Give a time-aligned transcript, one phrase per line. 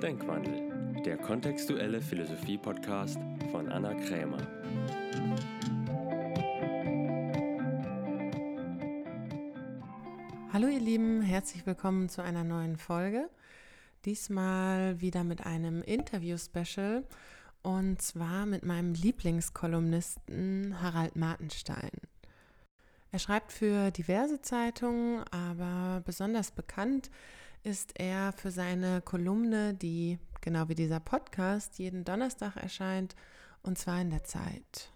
[0.00, 3.18] Denkwandel, der kontextuelle Philosophie-Podcast
[3.50, 4.38] von Anna Krämer.
[10.52, 13.28] Hallo ihr Lieben, herzlich willkommen zu einer neuen Folge.
[14.04, 17.04] Diesmal wieder mit einem Interview-Special
[17.62, 21.90] und zwar mit meinem Lieblingskolumnisten Harald Martenstein.
[23.10, 27.10] Er schreibt für diverse Zeitungen, aber besonders bekannt
[27.62, 33.14] ist er für seine Kolumne, die genau wie dieser Podcast jeden Donnerstag erscheint,
[33.62, 34.92] und zwar in der Zeit.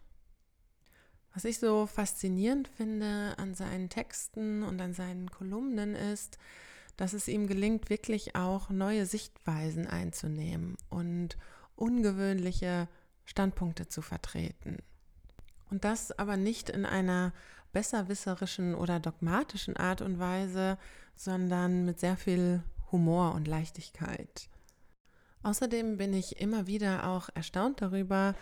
[1.35, 6.39] Was ich so faszinierend finde an seinen Texten und an seinen Kolumnen ist,
[6.97, 11.39] dass es ihm gelingt, wirklich auch neue Sichtweisen einzunehmen und
[11.75, 12.89] ungewöhnliche
[13.25, 14.79] Standpunkte zu vertreten.
[15.71, 17.33] Und das aber nicht in einer
[17.73, 20.79] besserwisserischen oder dogmatischen Art und Weise,
[21.15, 24.49] sondern mit sehr viel Humor und Leichtigkeit.
[25.43, 28.35] Außerdem bin ich immer wieder auch erstaunt darüber,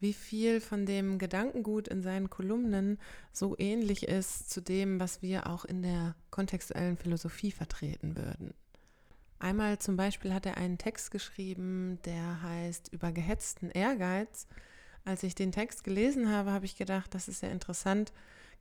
[0.00, 2.98] wie viel von dem Gedankengut in seinen Kolumnen
[3.32, 8.54] so ähnlich ist zu dem, was wir auch in der kontextuellen Philosophie vertreten würden.
[9.40, 14.48] Einmal zum Beispiel hat er einen Text geschrieben, der heißt über gehetzten Ehrgeiz.
[15.04, 18.12] Als ich den Text gelesen habe, habe ich gedacht, das ist ja interessant.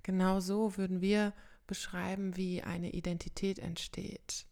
[0.08, 1.34] Genau so würden wir
[1.68, 4.46] beschreiben, wie eine Identität entsteht.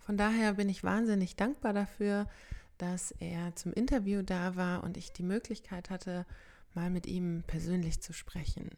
[0.00, 2.28] Von daher bin ich wahnsinnig dankbar dafür,
[2.76, 6.26] dass er zum Interview da war und ich die Möglichkeit hatte,
[6.74, 8.70] mal mit ihm persönlich zu sprechen.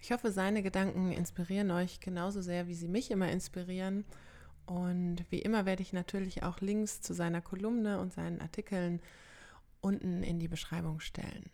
[0.00, 4.04] Ich hoffe, seine Gedanken inspirieren euch genauso sehr, wie sie mich immer inspirieren.
[4.66, 9.00] Und wie immer werde ich natürlich auch Links zu seiner Kolumne und seinen Artikeln
[9.80, 11.48] unten in die Beschreibung stellen.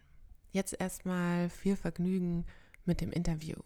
[0.53, 2.47] Jetzt erstmal viel Vergnügen
[2.87, 3.57] mit dem Interview.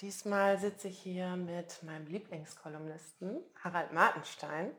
[0.00, 4.70] Diesmal sitze ich hier mit meinem Lieblingskolumnisten Harald Martenstein.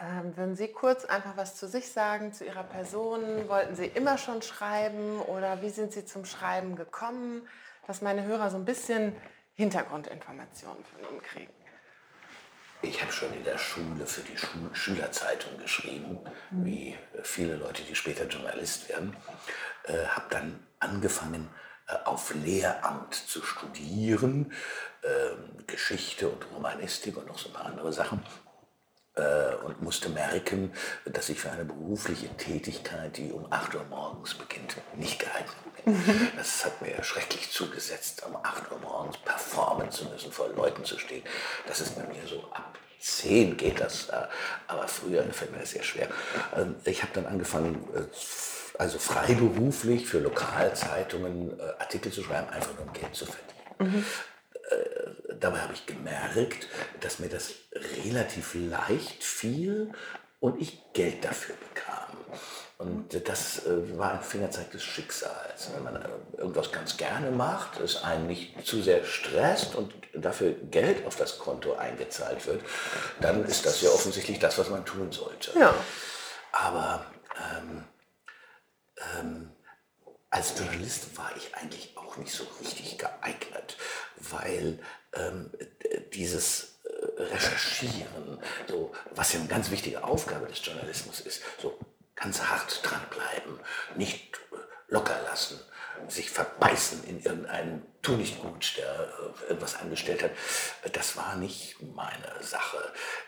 [0.00, 3.48] Ähm, würden Sie kurz einfach was zu sich sagen, zu Ihrer Person?
[3.48, 7.48] Wollten Sie immer schon schreiben oder wie sind Sie zum Schreiben gekommen?
[7.86, 9.14] Dass meine Hörer so ein bisschen
[9.54, 11.52] Hintergrundinformationen von Ihnen kriegen.
[12.82, 16.20] Ich habe schon in der Schule für die Schul Schülerzeitung geschrieben,
[16.50, 16.64] mhm.
[16.64, 19.16] wie viele Leute, die später Journalist werden.
[19.84, 21.48] Äh, habe dann angefangen,
[21.88, 24.52] äh, auf Lehramt zu studieren,
[25.02, 28.22] äh, Geschichte und Romanistik und noch so ein paar andere Sachen
[29.18, 30.72] äh, und musste merken,
[31.04, 35.94] dass ich für eine berufliche Tätigkeit, die um 8 Uhr morgens beginnt, nicht geeignet bin.
[35.94, 36.28] Mhm.
[36.36, 40.98] Das hat mir schrecklich zugesetzt, um 8 Uhr morgens performen zu müssen, vor Leuten zu
[40.98, 41.24] stehen.
[41.66, 44.26] Das ist bei mir so ab 10 geht das, äh,
[44.66, 46.08] aber früher fällt mir das sehr schwer.
[46.56, 47.88] Ähm, ich habe dann angefangen,
[48.78, 53.96] also freiberuflich für Lokalzeitungen Artikel zu schreiben, einfach nur um Geld zu verdienen.
[53.96, 54.04] Mhm
[55.40, 56.66] dabei habe ich gemerkt,
[57.00, 57.52] dass mir das
[58.04, 59.92] relativ leicht fiel
[60.40, 62.16] und ich Geld dafür bekam.
[62.78, 65.70] Und das äh, war ein Fingerzeig des Schicksals.
[65.74, 70.52] Wenn man äh, irgendwas ganz gerne macht, es einen nicht zu sehr stresst und dafür
[70.70, 72.62] Geld auf das Konto eingezahlt wird,
[73.20, 75.58] dann ist das ja offensichtlich das, was man tun sollte.
[75.58, 75.74] Ja.
[76.52, 77.04] Aber
[77.36, 77.84] ähm,
[79.18, 79.50] ähm,
[80.30, 83.76] als Journalist war ich eigentlich auch nicht so richtig geeignet,
[84.16, 84.78] weil
[85.14, 85.50] ähm,
[86.12, 91.78] dieses äh, Recherchieren, so, was ja eine ganz wichtige Aufgabe des Journalismus ist, so
[92.14, 93.58] ganz hart dranbleiben,
[93.96, 94.56] nicht äh,
[94.88, 95.58] locker lassen,
[96.08, 100.30] sich verbeißen in irgendeinen Tu nicht gut, der äh, irgendwas angestellt hat.
[100.92, 102.78] Das war nicht meine Sache.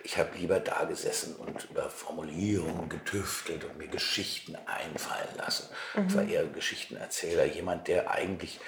[0.04, 5.69] Ich habe lieber da gesessen und über Formulierungen getüftelt und mir Geschichten einfallen lassen.
[5.94, 6.06] Mhm.
[6.06, 8.60] Ich war eher Geschichtenerzähler, jemand, der eigentlich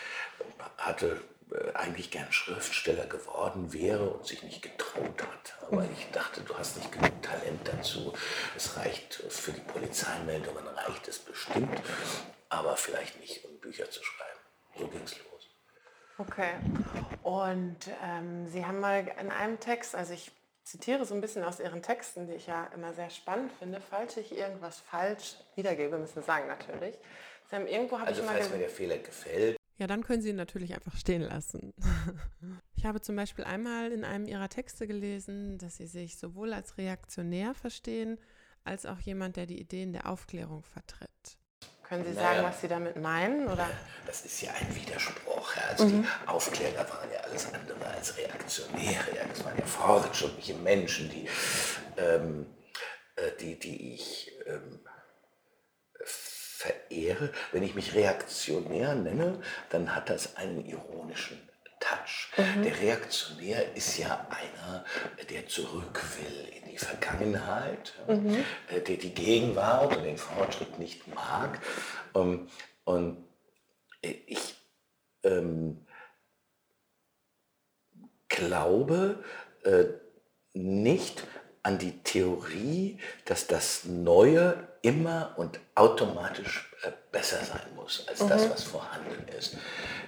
[0.77, 1.21] hatte
[1.53, 5.55] äh, eigentlich gern Schriftsteller geworden wäre und sich nicht getraut hat.
[5.71, 8.13] Aber ich dachte, du hast nicht genug Talent dazu.
[8.57, 11.81] Es reicht für die Polizeimeldungen, reicht es bestimmt,
[12.53, 14.41] aber vielleicht nicht, um Bücher zu schreiben.
[14.79, 15.51] So ging es los.
[16.19, 16.53] Okay.
[17.23, 20.31] Und ähm, Sie haben mal in einem Text, also ich
[20.63, 24.17] zitiere so ein bisschen aus Ihren Texten, die ich ja immer sehr spannend finde, falls
[24.17, 26.97] ich irgendwas falsch wiedergebe, müssen Sie sagen natürlich.
[27.49, 30.23] Sie haben irgendwo habe also ich mal falls mir der Fehler gefällt, ja, dann können
[30.23, 31.73] Sie ihn natürlich einfach stehen lassen.
[32.75, 36.79] Ich habe zum Beispiel einmal in einem Ihrer Texte gelesen, dass Sie sich sowohl als
[36.79, 38.19] Reaktionär verstehen,
[38.65, 41.39] als auch jemand, der die Ideen der Aufklärung vertritt.
[41.89, 43.49] Können Sie sagen, naja, was Sie damit meinen?
[43.49, 43.69] Oder?
[44.07, 45.55] Das ist ja ein Widerspruch.
[45.69, 46.03] Also mhm.
[46.03, 49.29] die Aufklärer waren ja alles andere als Reaktionäre.
[49.29, 51.29] Das waren ja fortschrittliche Menschen, die,
[51.99, 52.47] ähm,
[53.17, 54.81] äh, die, die ich ähm,
[56.05, 57.33] verehre.
[57.53, 59.41] Wenn ich mich reaktionär nenne,
[59.71, 61.49] dann hat das einen ironischen
[61.81, 62.31] Touch.
[62.37, 62.63] Mhm.
[62.63, 64.85] Der Reaktionär ist ja einer,
[65.29, 68.45] der zurück will die Vergangenheit, mhm.
[68.71, 71.61] der die Gegenwart und den Fortschritt nicht mag.
[72.15, 72.49] Ähm,
[72.85, 73.19] und
[74.01, 74.55] ich
[75.23, 75.87] ähm,
[78.29, 79.23] glaube
[79.65, 79.85] äh,
[80.55, 81.25] nicht
[81.63, 88.29] an die Theorie, dass das Neue immer und automatisch äh, besser sein muss als mhm.
[88.29, 89.57] das, was vorhanden ist.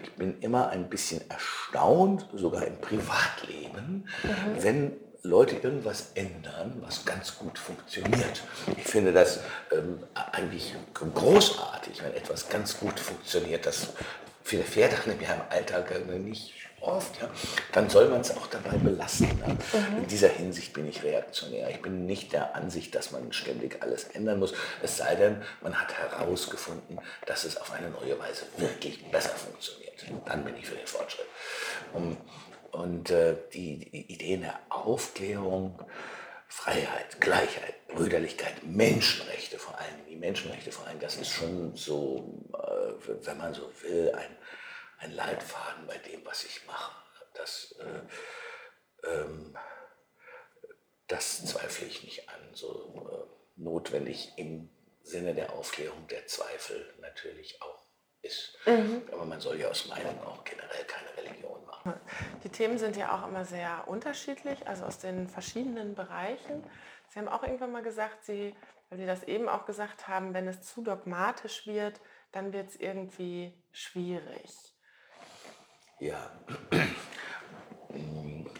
[0.02, 4.62] Ich bin immer ein bisschen erstaunt, sogar im Privatleben, mhm.
[4.62, 8.42] wenn Leute irgendwas ändern, was ganz gut funktioniert.
[8.76, 9.40] Ich finde das
[9.72, 13.64] ähm, eigentlich großartig, wenn etwas ganz gut funktioniert.
[13.64, 13.88] Das
[14.42, 17.30] viele Pferde haben ja im Alltag nicht oft, ja,
[17.72, 19.30] dann soll man es auch dabei belassen.
[19.40, 19.48] Ja.
[19.48, 19.98] Mhm.
[20.02, 21.70] In dieser Hinsicht bin ich reaktionär.
[21.70, 25.80] Ich bin nicht der Ansicht, dass man ständig alles ändern muss, es sei denn, man
[25.80, 30.04] hat herausgefunden, dass es auf eine neue Weise wirklich besser funktioniert.
[30.26, 31.26] Dann bin ich für den Fortschritt.
[31.94, 32.18] Und,
[32.74, 35.78] und äh, die, die Ideen der Aufklärung,
[36.48, 43.26] Freiheit, Gleichheit, Brüderlichkeit, Menschenrechte vor allem, die Menschenrechte vor allem, das ist schon so, äh,
[43.26, 44.36] wenn man so will, ein
[45.04, 46.92] ein Leitfaden bei dem, was ich mache.
[47.34, 49.56] Das, äh, ähm,
[51.06, 52.40] das zweifle ich nicht an.
[52.54, 54.70] So äh, notwendig im
[55.02, 57.86] Sinne der Aufklärung der Zweifel natürlich auch
[58.22, 58.56] ist.
[58.66, 59.02] Mhm.
[59.12, 61.53] Aber man soll ja aus Meinung auch generell keine Religion.
[62.44, 66.64] Die Themen sind ja auch immer sehr unterschiedlich, also aus den verschiedenen Bereichen.
[67.08, 68.54] Sie haben auch irgendwann mal gesagt, Sie,
[68.88, 72.00] weil Sie das eben auch gesagt haben, wenn es zu dogmatisch wird,
[72.32, 74.50] dann wird es irgendwie schwierig.
[76.00, 76.30] Ja.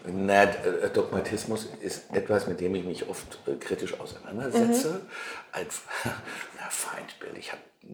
[0.07, 4.89] Na, äh, Dogmatismus ist etwas, mit dem ich mich oft äh, kritisch auseinandersetze.
[4.89, 5.09] Mhm.
[5.51, 5.67] Ein
[6.59, 7.37] na, Feindbild.
[7.37, 7.89] Ich, hab, ich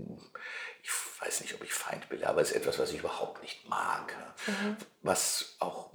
[1.22, 4.16] weiß nicht, ob ich Feindbild habe, aber es ist etwas, was ich überhaupt nicht mag.
[4.48, 4.78] Mhm.
[5.02, 5.92] Was auch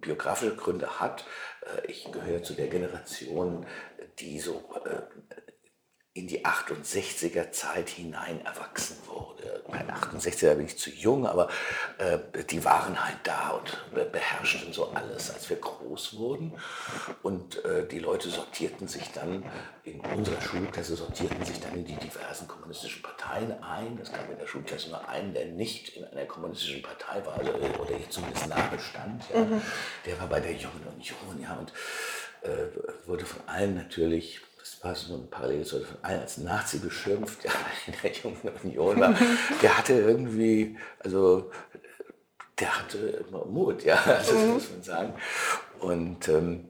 [0.00, 1.24] biografische Gründe hat.
[1.62, 3.66] Äh, ich gehöre zu der Generation,
[4.18, 4.62] die so
[6.12, 9.62] in die 68er Zeit hinein erwachsen wurde.
[9.70, 11.48] Bei 68er bin ich zu jung, aber
[11.98, 12.18] äh,
[12.50, 16.58] die waren halt da und beherrschten so alles, als wir groß wurden.
[17.22, 19.44] Und äh, die Leute sortierten sich dann,
[19.84, 23.96] in unserer Schulklasse sortierten sich dann in die diversen kommunistischen Parteien ein.
[24.02, 27.52] Es gab in der Schulklasse nur einen, der nicht in einer kommunistischen Partei war, also,
[27.52, 29.22] oder zumindest nahe stand.
[29.32, 29.44] Ja.
[29.44, 29.62] Mhm.
[30.06, 31.72] Der war bei der Jungen Union, ja, und
[32.42, 37.44] äh, wurde von allen natürlich das war so ein Parallel von allen als Nazi beschimpft,
[37.44, 37.52] ja,
[37.86, 39.14] in der Jungen Union war,
[39.62, 41.50] der hatte irgendwie, also
[42.58, 44.48] der hatte immer Mut, ja, das mhm.
[44.48, 45.14] muss man sagen.
[45.80, 46.68] Und, ähm,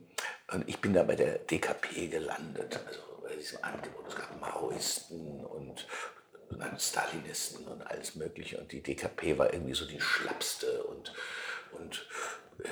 [0.51, 4.07] und ich bin da bei der DKP gelandet, also bei diesem Angebot.
[4.07, 5.87] Es gab Maoisten und
[6.77, 8.57] Stalinisten und alles Mögliche.
[8.57, 11.13] Und die DKP war irgendwie so die schlappste und,
[11.71, 12.07] und
[12.63, 12.67] äh,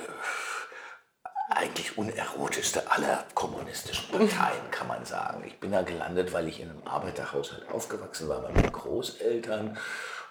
[1.50, 5.42] eigentlich unerotischste aller kommunistischen Parteien, kann man sagen.
[5.46, 9.76] Ich bin da gelandet, weil ich in einem Arbeiterhaushalt aufgewachsen war, bei meinen Großeltern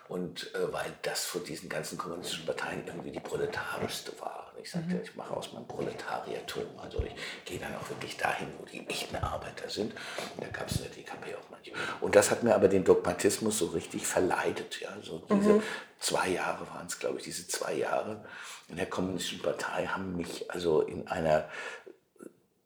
[0.09, 4.51] und äh, weil das von diesen ganzen kommunistischen Parteien irgendwie die proletarischste war.
[4.56, 5.01] Und ich sagte, mhm.
[5.03, 6.63] ich mache aus meinem Proletariertum.
[6.81, 7.13] Also ich
[7.45, 9.94] gehe dann auch wirklich dahin, wo die echten Arbeiter sind.
[10.35, 11.73] Und da gab es in der DKP auch manche.
[12.01, 14.81] Und das hat mir aber den Dogmatismus so richtig verleidet.
[14.81, 14.97] Ja?
[15.03, 15.63] So diese mhm.
[16.00, 18.25] zwei Jahre waren es, glaube ich, diese zwei Jahre
[18.67, 21.47] in der Kommunistischen Partei haben mich also in einer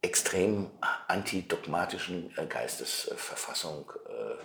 [0.02, 0.70] extrem
[1.08, 4.36] antidogmatischen äh, Geistesverfassung äh,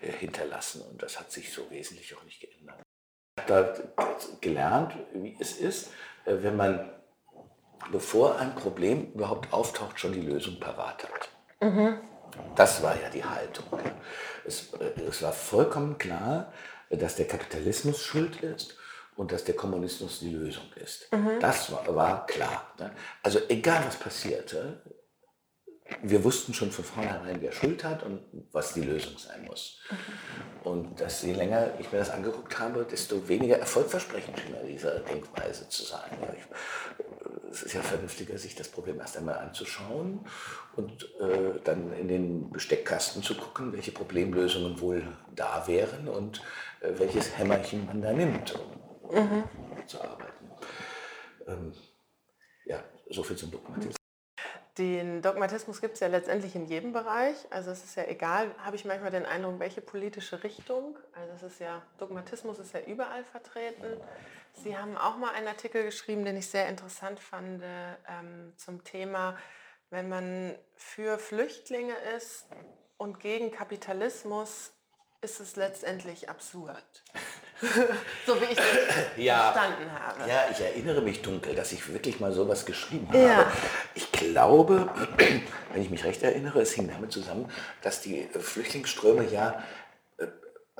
[0.00, 0.82] hinterlassen.
[0.82, 2.80] Und das hat sich so wesentlich auch nicht geändert.
[3.38, 5.90] Ich habe da gelernt, wie es ist,
[6.24, 6.90] äh, wenn man,
[7.92, 11.28] bevor ein Problem überhaupt auftaucht, schon die Lösung parat hat.
[11.60, 12.00] Mhm.
[12.54, 13.64] Das war ja die Haltung.
[14.44, 16.52] Es, äh, es war vollkommen klar,
[16.90, 18.76] dass der Kapitalismus schuld ist
[19.16, 21.10] und dass der Kommunismus die Lösung ist.
[21.12, 21.40] Mhm.
[21.40, 22.72] Das war, war klar.
[22.78, 22.92] Ne?
[23.22, 24.82] Also egal was passierte,
[26.02, 28.20] wir wussten schon von vornherein, wer Schuld hat und
[28.52, 29.80] was die Lösung sein muss.
[30.64, 35.68] Und dass je länger ich mir das angeguckt habe, desto weniger erfolgversprechend schien diese Denkweise
[35.68, 36.10] zu sein.
[36.36, 36.44] Ich,
[37.50, 40.26] es ist ja vernünftiger, sich das Problem erst einmal anzuschauen
[40.74, 46.42] und äh, dann in den Besteckkasten zu gucken, welche Problemlösungen wohl da wären und
[46.80, 48.54] äh, welches Hämmerchen man da nimmt,
[49.02, 49.44] um mhm.
[49.86, 50.50] zu arbeiten.
[51.46, 51.72] Ähm,
[52.64, 53.95] ja, soviel zum Dogmatismus.
[54.78, 57.36] Den Dogmatismus gibt es ja letztendlich in jedem Bereich.
[57.50, 60.98] Also es ist ja egal, habe ich manchmal den Eindruck, welche politische Richtung.
[61.14, 64.00] Also es ist ja, Dogmatismus ist ja überall vertreten.
[64.52, 69.38] Sie haben auch mal einen Artikel geschrieben, den ich sehr interessant fand, ähm, zum Thema,
[69.90, 72.46] wenn man für Flüchtlinge ist
[72.98, 74.72] und gegen Kapitalismus,
[75.22, 77.04] ist es letztendlich absurd.
[78.26, 78.64] so wie ich es
[79.16, 80.28] ja, verstanden habe.
[80.28, 83.18] Ja, ich erinnere mich dunkel, dass ich wirklich mal sowas geschrieben habe.
[83.18, 83.52] Ja.
[83.94, 84.90] Ich glaube,
[85.72, 87.50] wenn ich mich recht erinnere, es hing damit zusammen,
[87.80, 89.64] dass die Flüchtlingsströme ja
[90.18, 90.26] äh,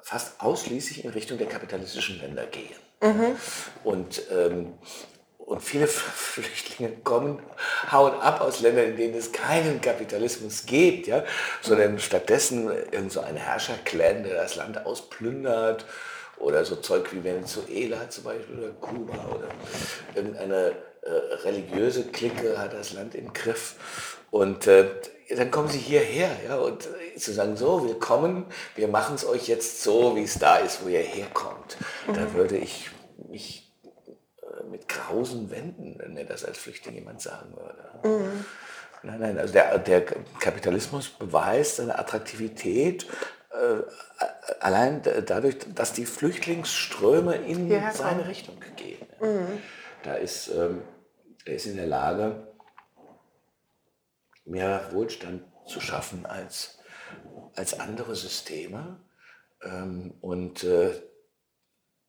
[0.02, 2.76] fast ausschließlich in Richtung der kapitalistischen Länder gehen.
[3.00, 3.36] Mhm.
[3.82, 4.74] Und ähm,
[5.38, 7.40] und viele Flüchtlinge kommen,
[7.92, 11.24] hauen ab aus Ländern, in denen es keinen Kapitalismus gibt, ja,
[11.62, 15.86] sondern stattdessen irgend so ein Herrscherclan, der das Land ausplündert
[16.38, 19.48] oder so Zeug wie Venezuela zum Beispiel oder Kuba oder
[20.16, 20.74] irgendeine äh,
[21.44, 23.76] religiöse Clique hat das Land im Griff
[24.30, 24.86] und äh,
[25.36, 29.48] dann kommen sie hierher ja, und äh, zu sagen, so, willkommen, wir machen es euch
[29.48, 31.76] jetzt so, wie es da ist, wo ihr herkommt.
[32.06, 32.14] Mhm.
[32.14, 32.90] Da würde ich
[33.28, 33.66] mich
[34.70, 37.84] mit grausen Wänden, wenn mir das als Flüchtling jemand sagen würde.
[38.02, 38.44] Mhm.
[39.02, 40.04] Nein, nein, also der, der
[40.40, 43.06] Kapitalismus beweist seine Attraktivität
[43.50, 43.82] äh,
[44.60, 49.06] allein dadurch, dass die Flüchtlingsströme in seine Richtung gehen.
[49.20, 49.62] Mhm.
[50.02, 50.82] Da ist, ähm,
[51.46, 52.52] er ist in der Lage,
[54.44, 56.78] mehr Wohlstand zu schaffen als,
[57.54, 59.00] als andere Systeme.
[59.62, 61.00] Ähm, und äh,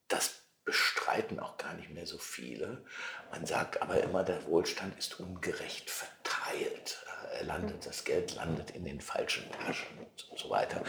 [0.07, 2.83] das bestreiten auch gar nicht mehr so viele.
[3.31, 7.03] Man sagt aber immer, der Wohlstand ist ungerecht verteilt.
[7.33, 9.87] Er landet, das Geld landet in den falschen Taschen
[10.31, 10.83] und so weiter.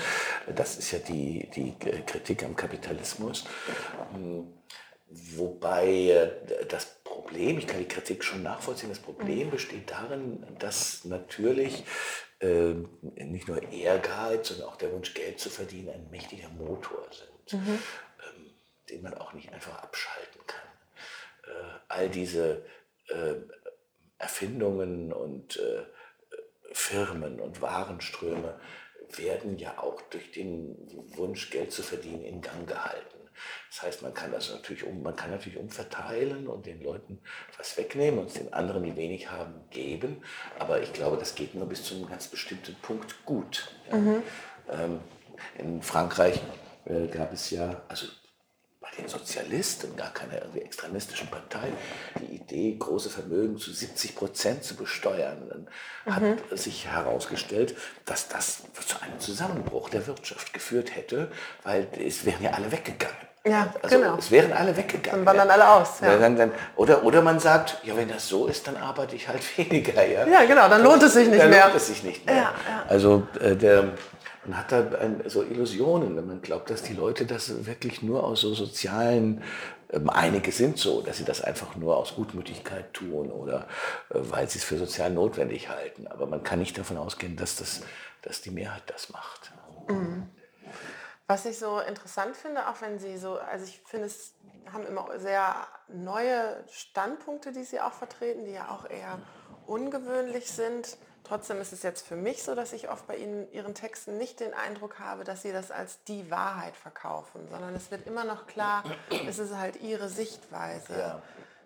[0.54, 3.44] Das ist ja die, die Kritik am Kapitalismus.
[4.12, 4.52] Hm,
[5.06, 6.98] wobei äh, das
[7.28, 9.52] Problem, ich kann die Kritik schon nachvollziehen, das Problem mhm.
[9.52, 11.84] besteht darin, dass natürlich
[12.40, 17.60] äh, nicht nur Ehrgeiz, sondern auch der Wunsch, Geld zu verdienen, ein mächtiger Motor sind.
[17.60, 17.78] Mhm
[18.90, 20.68] den man auch nicht einfach abschalten kann.
[21.44, 22.64] Äh, all diese
[23.08, 23.34] äh,
[24.18, 25.84] Erfindungen und äh,
[26.72, 28.60] Firmen und Warenströme
[29.16, 30.76] werden ja auch durch den
[31.16, 33.17] Wunsch, Geld zu verdienen, in Gang gehalten.
[33.70, 37.20] Das heißt, man kann das natürlich um, man kann natürlich umverteilen und den Leuten
[37.56, 40.22] was wegnehmen und den anderen, die wenig haben, geben.
[40.58, 43.70] Aber ich glaube, das geht nur bis zu einem ganz bestimmten Punkt gut.
[43.90, 43.96] Ja.
[43.96, 44.22] Mhm.
[44.70, 45.00] Ähm,
[45.56, 46.40] in Frankreich
[46.84, 48.06] äh, gab es ja, also
[48.98, 51.72] den Sozialisten, gar keiner irgendwie extremistischen Partei,
[52.20, 55.48] die Idee, große Vermögen zu 70 Prozent zu besteuern.
[55.48, 56.56] Dann hat mhm.
[56.56, 61.30] sich herausgestellt, dass das zu einem Zusammenbruch der Wirtschaft geführt hätte,
[61.62, 63.27] weil es wären ja alle weggegangen.
[63.44, 64.16] Ja, also genau.
[64.16, 65.24] Es wären alle weggegangen.
[65.24, 66.00] Dann wandern alle aus.
[66.00, 66.18] Ja.
[66.18, 69.40] Dann, dann, oder, oder man sagt, ja, wenn das so ist, dann arbeite ich halt
[69.58, 70.04] weniger.
[70.04, 71.66] Ja, ja genau, dann lohnt es sich nicht dann mehr.
[71.66, 72.34] Lohnt es sich nicht mehr.
[72.34, 72.84] Ja, ja.
[72.88, 73.92] Also äh, der
[74.48, 78.24] man hat da ein, so Illusionen, wenn man glaubt, dass die Leute das wirklich nur
[78.24, 79.42] aus so sozialen,
[79.90, 83.68] ähm, einige sind so, dass sie das einfach nur aus Gutmütigkeit tun oder
[84.08, 86.06] äh, weil sie es für sozial notwendig halten.
[86.06, 87.82] Aber man kann nicht davon ausgehen, dass, das,
[88.22, 89.52] dass die Mehrheit das macht.
[89.88, 90.28] Mhm.
[91.28, 94.32] Was ich so interessant finde, auch wenn Sie so, also ich finde, es
[94.72, 95.54] haben immer sehr
[95.88, 99.18] neue Standpunkte, die Sie auch vertreten, die ja auch eher
[99.66, 100.96] ungewöhnlich sind.
[101.24, 104.40] Trotzdem ist es jetzt für mich so, dass ich oft bei Ihnen, Ihren Texten nicht
[104.40, 108.46] den Eindruck habe, dass Sie das als die Wahrheit verkaufen, sondern es wird immer noch
[108.46, 108.82] klar,
[109.28, 110.98] es ist halt Ihre Sichtweise.
[110.98, 111.22] Ja.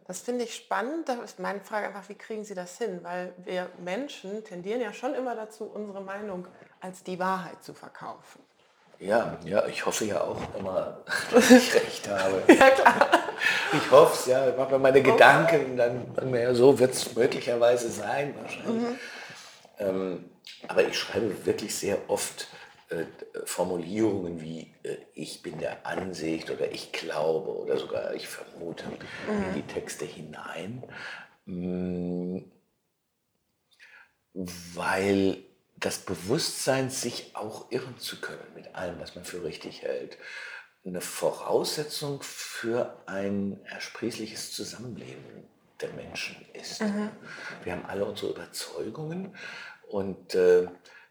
[0.09, 1.09] Das finde ich spannend.
[1.09, 2.99] Da ist meine Frage einfach, wie kriegen Sie das hin?
[3.05, 6.49] Weil wir Menschen tendieren ja schon immer dazu, unsere Meinung
[6.81, 8.43] als die Wahrheit zu verkaufen.
[9.03, 11.01] Ja, ja, ich hoffe ja auch immer,
[11.33, 12.43] dass ich recht habe.
[12.49, 13.09] ja, klar.
[13.73, 14.49] Ich hoffe es, ja.
[14.49, 15.11] Ich mache mir meine okay.
[15.11, 18.83] Gedanken, dann, dann ja, so wird es möglicherweise sein wahrscheinlich.
[18.83, 18.99] Mhm.
[19.79, 20.31] Ähm,
[20.69, 22.47] aber ich schreibe wirklich sehr oft
[22.91, 23.05] äh,
[23.45, 29.49] Formulierungen wie äh, ich bin der Ansicht oder ich glaube oder sogar ich vermute mhm.
[29.49, 30.85] in die Texte hinein,
[31.47, 32.53] mh, mm,
[34.75, 35.39] weil
[35.83, 40.17] das Bewusstsein, sich auch irren zu können mit allem, was man für richtig hält,
[40.85, 45.45] eine Voraussetzung für ein ersprießliches Zusammenleben
[45.81, 46.81] der Menschen ist.
[46.83, 47.11] Mhm.
[47.65, 49.37] Wir haben alle unsere Überzeugungen
[49.89, 50.69] und äh,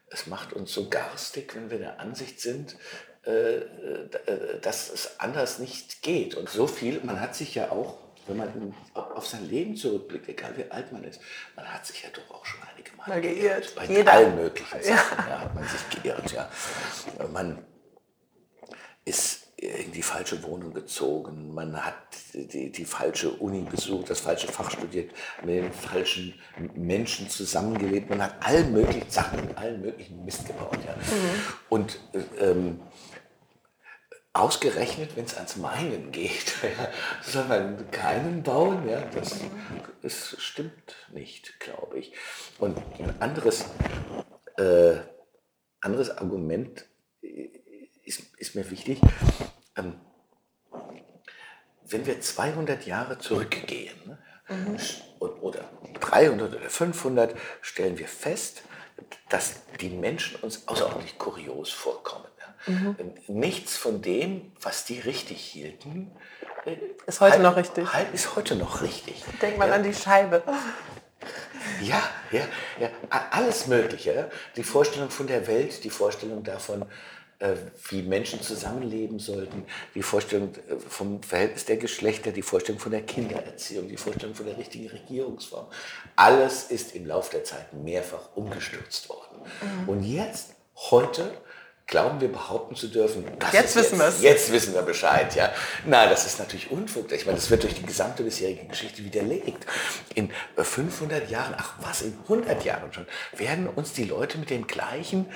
[0.08, 2.76] es macht uns so garstig, wenn wir der Ansicht sind,
[3.24, 6.34] äh, äh, dass es anders nicht geht.
[6.34, 7.98] Und so viel, man hat sich ja auch,
[8.38, 11.20] wenn man auf sein Leben zurückblickt, egal wie alt man ist,
[11.56, 13.74] man hat sich ja doch auch schon einige Mal, Mal geirrt.
[13.74, 14.12] Bei Jeder.
[14.12, 15.28] allen möglichen Sachen ja.
[15.28, 16.32] Ja, hat man sich geirrt.
[16.32, 16.48] Ja.
[17.32, 17.64] Man
[19.04, 21.94] ist in die falsche Wohnung gezogen, man hat
[22.34, 25.12] die, die falsche Uni besucht, das falsche Fach studiert,
[25.44, 26.34] mit den falschen
[26.74, 30.78] Menschen zusammengelebt, man hat all möglichen Sachen, allen möglichen Mist gebaut.
[30.84, 30.94] Ja.
[30.96, 31.42] Mhm.
[31.68, 32.00] Und
[32.40, 32.80] ähm,
[34.34, 36.88] ausgerechnet, wenn es ans Meinen geht, ja,
[37.22, 39.40] soll man keinen bauen, ja, das,
[40.00, 42.12] das stimmt nicht, glaube ich.
[42.58, 43.66] Und ein anderes,
[44.56, 44.96] äh,
[45.80, 46.86] anderes Argument
[47.20, 49.00] ist, ist mir wichtig.
[49.76, 50.00] Ähm,
[51.84, 54.78] wenn wir 200 Jahre zurückgehen ne, mhm.
[55.18, 55.68] oder
[56.00, 58.62] 300 oder 500, stellen wir fest,
[59.28, 62.31] dass die Menschen uns außerordentlich kurios vorkommen.
[62.66, 62.96] Mhm.
[63.28, 66.10] Nichts von dem, was die richtig hielten,
[66.64, 66.76] äh,
[67.06, 67.92] ist heute halt, noch richtig.
[67.92, 69.24] Halt ist heute noch richtig.
[69.40, 69.74] Denk mal ja.
[69.74, 70.42] an die Scheibe.
[71.80, 72.46] Ja, ja,
[72.80, 72.88] ja,
[73.30, 74.30] alles Mögliche.
[74.56, 76.84] Die Vorstellung von der Welt, die Vorstellung davon,
[77.42, 77.56] äh,
[77.88, 79.64] wie Menschen zusammenleben sollten,
[79.94, 84.46] die Vorstellung äh, vom Verhältnis der Geschlechter, die Vorstellung von der Kindererziehung, die Vorstellung von
[84.46, 85.66] der richtigen Regierungsform.
[86.14, 89.42] Alles ist im Laufe der Zeit mehrfach umgestürzt worden.
[89.60, 89.88] Mhm.
[89.88, 90.54] Und jetzt,
[90.90, 91.32] heute,
[91.86, 94.22] glauben wir behaupten zu dürfen, jetzt wissen wir es.
[94.22, 95.52] Jetzt wissen wir Bescheid, ja.
[95.86, 97.12] Na, das ist natürlich Unfug.
[97.12, 99.66] Ich meine, das wird durch die gesamte bisherige Geschichte widerlegt.
[100.14, 104.66] In 500 Jahren, ach was, in 100 Jahren schon, werden uns die Leute mit den
[104.66, 105.26] gleichen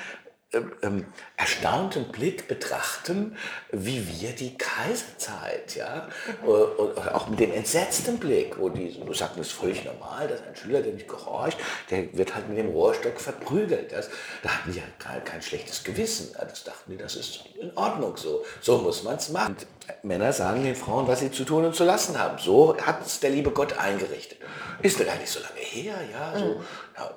[0.57, 3.37] ähm, ähm, erstaunten Blick betrachten,
[3.71, 6.09] wie wir die Kaiserzeit, ja,
[6.43, 6.49] mhm.
[6.49, 10.43] und auch mit dem entsetzten Blick, wo die so sagten, das ist völlig normal, dass
[10.43, 11.59] ein Schüler, der nicht gehorcht,
[11.91, 13.93] der wird halt mit dem Rohrstock verprügelt.
[13.93, 14.09] Das,
[14.43, 16.35] da hatten die ja kein, kein schlechtes Gewissen.
[16.39, 18.45] Das dachten die, das ist in Ordnung so.
[18.61, 19.57] So muss man es machen.
[19.57, 19.67] Und
[20.05, 22.39] Männer sagen den Frauen, was sie zu tun und zu lassen haben.
[22.39, 24.39] So hat es der liebe Gott eingerichtet.
[24.83, 26.65] Ist gar nicht so lange her, ja, so, mhm.
[26.97, 27.11] ja,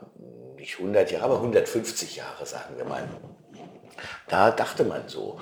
[0.55, 3.07] nicht 100 Jahre, aber 150 Jahre, sagen wir mal.
[4.27, 5.39] Da dachte man so.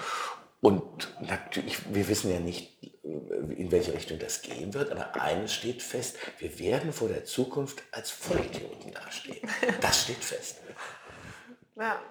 [0.62, 5.82] Und natürlich, wir wissen ja nicht, in welche Richtung das gehen wird, aber eines steht
[5.82, 9.48] fest, wir werden vor der Zukunft als Vollidioten dastehen.
[9.82, 10.58] Das steht fest.
[11.76, 12.02] Ja,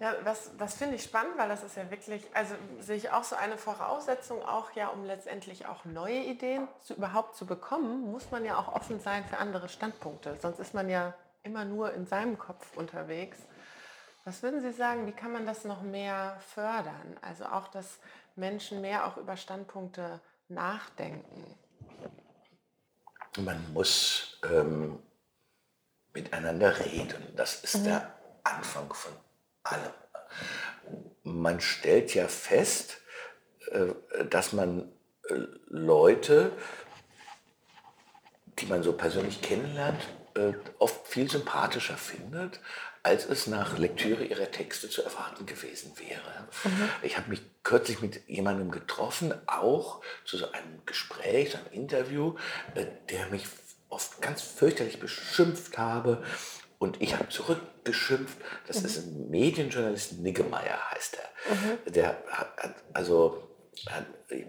[0.00, 3.24] ja das, das finde ich spannend, weil das ist ja wirklich, also sehe ich auch
[3.24, 8.30] so eine Voraussetzung, auch ja, um letztendlich auch neue Ideen zu, überhaupt zu bekommen, muss
[8.30, 10.38] man ja auch offen sein für andere Standpunkte.
[10.40, 13.38] Sonst ist man ja immer nur in seinem Kopf unterwegs.
[14.26, 17.16] Was würden Sie sagen, wie kann man das noch mehr fördern?
[17.22, 18.00] Also auch, dass
[18.34, 21.54] Menschen mehr auch über Standpunkte nachdenken.
[23.38, 24.98] Man muss ähm,
[26.12, 27.22] miteinander reden.
[27.36, 27.84] Das ist mhm.
[27.84, 29.12] der Anfang von
[29.62, 29.92] allem.
[31.22, 33.00] Man stellt ja fest,
[33.70, 34.92] äh, dass man
[35.28, 35.34] äh,
[35.68, 36.50] Leute,
[38.58, 40.02] die man so persönlich kennenlernt,
[40.34, 42.60] äh, oft viel sympathischer findet,
[43.06, 46.48] als es nach Lektüre ihrer Texte zu erwarten gewesen wäre.
[46.64, 46.88] Mhm.
[47.02, 52.34] Ich habe mich kürzlich mit jemandem getroffen, auch zu so einem Gespräch, einem Interview,
[52.74, 53.46] äh, der mich
[53.88, 56.24] oft ganz fürchterlich beschimpft habe.
[56.80, 58.38] Und ich habe zurückgeschimpft.
[58.66, 58.86] Das mhm.
[58.86, 61.54] ist ein Medienjournalist, Niggemeier heißt er.
[61.54, 61.92] Mhm.
[61.92, 63.45] Der hat, also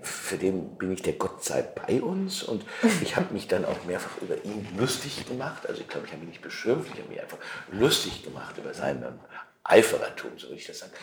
[0.02, 2.64] für den bin ich der Gott sei bei uns und
[3.02, 5.68] ich habe mich dann auch mehrfach über ihn lustig gemacht.
[5.68, 7.38] Also ich glaube, ich habe ihn nicht beschimpft, ich habe mich einfach
[7.72, 9.20] lustig gemacht über seinen
[9.64, 10.94] Eiferertum, so würde ich das sagen.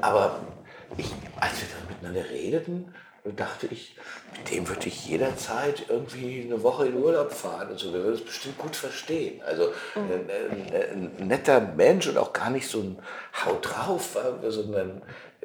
[0.00, 0.40] Aber
[0.96, 1.10] ich,
[1.40, 2.94] als wir dann miteinander redeten,
[3.36, 3.96] dachte ich,
[4.36, 8.16] mit dem würde ich jederzeit irgendwie eine Woche in Urlaub fahren und so, wir würden
[8.16, 9.42] es bestimmt gut verstehen.
[9.42, 12.98] Also ein, ein, ein, netter Mensch und auch gar nicht so ein
[13.44, 15.02] Haut drauf, sondern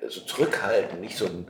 [0.08, 1.48] so zurückhaltend, nicht so ein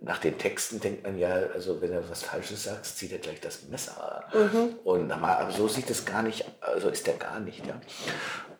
[0.00, 3.40] nach den Texten denkt man ja, also wenn er was Falsches sagt, zieht er gleich
[3.40, 4.24] das Messer.
[4.32, 4.76] Mhm.
[4.84, 7.66] Und aber so sieht es gar nicht, also ist er gar nicht.
[7.66, 7.80] Ja.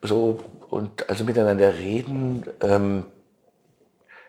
[0.02, 0.40] So,
[0.70, 3.06] und also miteinander reden ähm,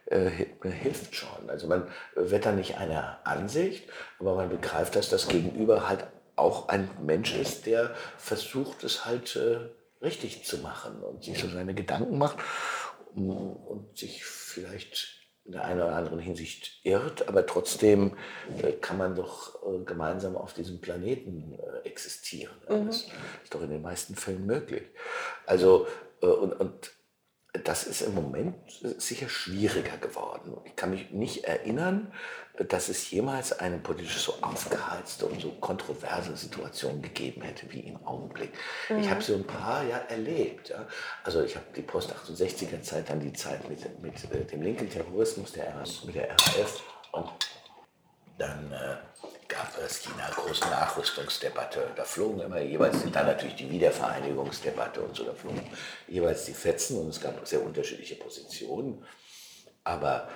[0.06, 0.30] äh,
[0.62, 1.50] hilft schon.
[1.50, 3.90] Also man wird da nicht einer Ansicht,
[4.20, 9.36] aber man begreift, dass das Gegenüber halt auch ein Mensch ist, der versucht, es halt
[9.36, 9.70] äh,
[10.04, 12.38] richtig zu machen und sich so seine Gedanken macht
[13.16, 18.16] und sich vielleicht in der einen oder anderen Hinsicht irrt, aber trotzdem
[18.62, 22.56] äh, kann man doch äh, gemeinsam auf diesem Planeten äh, existieren.
[22.70, 22.88] Mhm.
[22.88, 23.08] Das
[23.44, 24.84] ist doch in den meisten Fällen möglich.
[25.46, 25.88] Also,
[26.22, 26.92] äh, und, und
[27.64, 28.56] das ist im Moment
[28.98, 30.58] sicher schwieriger geworden.
[30.66, 32.12] Ich kann mich nicht erinnern,
[32.68, 38.04] dass es jemals eine politisch so aufgeheizte und so kontroverse Situation gegeben hätte wie im
[38.06, 38.54] Augenblick.
[38.90, 39.00] Mhm.
[39.00, 40.70] Ich habe so ein paar ja erlebt.
[40.70, 40.88] Ja.
[41.24, 45.52] Also ich habe die Post-68er Zeit, dann die Zeit mit, mit äh, dem linken Terrorismus,
[45.52, 47.30] der, mit der RAF und
[48.40, 48.96] dann äh,
[49.54, 51.92] gab es die große Nachrüstungsdebatte.
[51.96, 55.62] Da flogen immer jeweils, dann natürlich die Wiedervereinigungsdebatte und so, da flogen
[56.08, 59.06] jeweils die Fetzen und es gab sehr unterschiedliche Positionen,
[59.84, 60.28] aber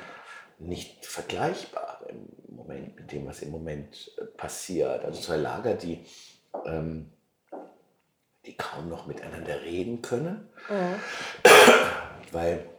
[0.60, 5.06] nicht vergleichbar im Moment mit dem, was im Moment äh, passiert.
[5.06, 6.06] Also zwei Lager, die,
[6.66, 7.12] ähm,
[8.46, 10.96] die kaum noch miteinander reden können, mhm.
[12.32, 12.70] weil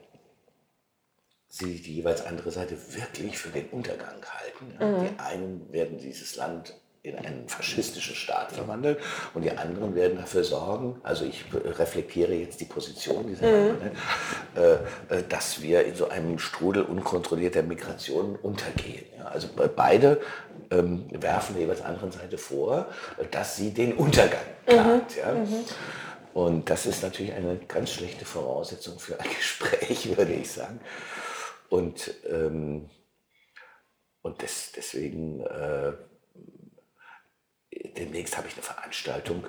[1.48, 4.66] sie die jeweils andere Seite wirklich für den Untergang halten.
[4.78, 5.06] Mhm.
[5.06, 8.96] Die einen werden dieses Land in einen faschistischen Staat verwandeln
[9.32, 13.52] und die anderen werden dafür sorgen, also ich reflektiere jetzt die Position dieser mhm.
[13.52, 13.90] Länder,
[14.54, 19.06] ne, äh, dass wir in so einem Strudel unkontrollierter Migration untergehen.
[19.16, 19.26] Ja.
[19.26, 20.20] Also beide
[20.70, 22.86] ähm, werfen der jeweils anderen Seite vor,
[23.30, 25.16] dass sie den Untergang plant.
[25.16, 25.34] Ja?
[26.34, 30.80] Und das ist natürlich eine ganz schlechte Voraussetzung für ein Gespräch, würde ich sagen.
[31.68, 32.88] Und, ähm,
[34.22, 35.92] und des, deswegen, äh,
[37.96, 39.46] demnächst habe ich eine Veranstaltung,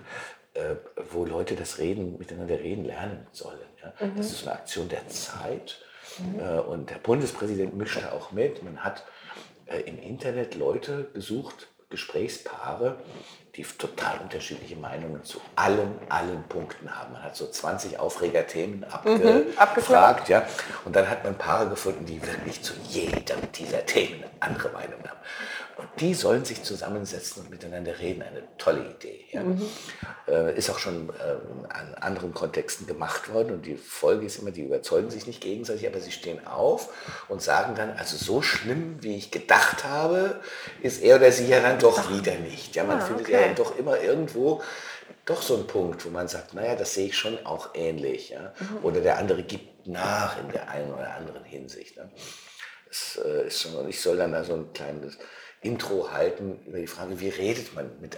[0.53, 0.75] äh,
[1.11, 3.59] wo Leute das Reden, miteinander reden lernen sollen.
[3.81, 3.93] Ja?
[4.05, 4.17] Mhm.
[4.17, 5.81] Das ist eine Aktion der Zeit.
[6.17, 6.39] Mhm.
[6.39, 8.63] Äh, und der Bundespräsident mischt da auch mit.
[8.63, 9.05] Man hat
[9.65, 12.97] äh, im Internet Leute gesucht, Gesprächspaare,
[13.55, 17.13] die total unterschiedliche Meinungen zu allen, allen Punkten haben.
[17.13, 20.45] Man hat so 20 Aufregerthemen abge mhm, abgefragt, ja.
[20.85, 25.19] Und dann hat man Paare gefunden, die wirklich zu jedem dieser Themen andere Meinungen haben.
[25.79, 28.21] Und die sollen sich zusammensetzen und miteinander reden.
[28.21, 29.25] Eine tolle Idee.
[29.31, 29.43] Ja.
[29.43, 29.61] Mhm.
[30.27, 33.53] Äh, ist auch schon äh, an anderen Kontexten gemacht worden.
[33.53, 36.89] Und die Folge ist immer, die überzeugen sich nicht gegenseitig, aber sie stehen auf
[37.29, 40.41] und sagen dann, also so schlimm, wie ich gedacht habe,
[40.81, 42.75] ist er oder sie ja dann doch wieder nicht.
[42.75, 43.33] Ja, man ah, findet okay.
[43.33, 44.61] ja dann doch immer irgendwo
[45.25, 48.31] doch so einen Punkt, wo man sagt, naja, das sehe ich schon auch ähnlich.
[48.31, 48.53] Ja?
[48.59, 48.83] Mhm.
[48.83, 51.95] Oder der andere gibt nach in der einen oder anderen Hinsicht.
[51.95, 52.09] Ne?
[52.87, 55.17] Das äh, ist schon, und ich soll dann da so ein kleines
[55.61, 58.17] Intro halten über die Frage, wie redet man mit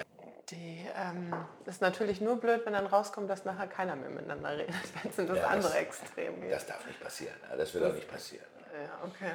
[0.51, 1.33] die ähm,
[1.65, 5.17] ist natürlich nur blöd, wenn dann rauskommt, dass nachher keiner mehr miteinander redet, wenn es
[5.17, 6.51] in das ja, andere das, Extrem geht.
[6.51, 7.35] Das darf nicht passieren.
[7.57, 8.45] Das wird auch nicht passieren.
[8.73, 9.31] Ja, okay.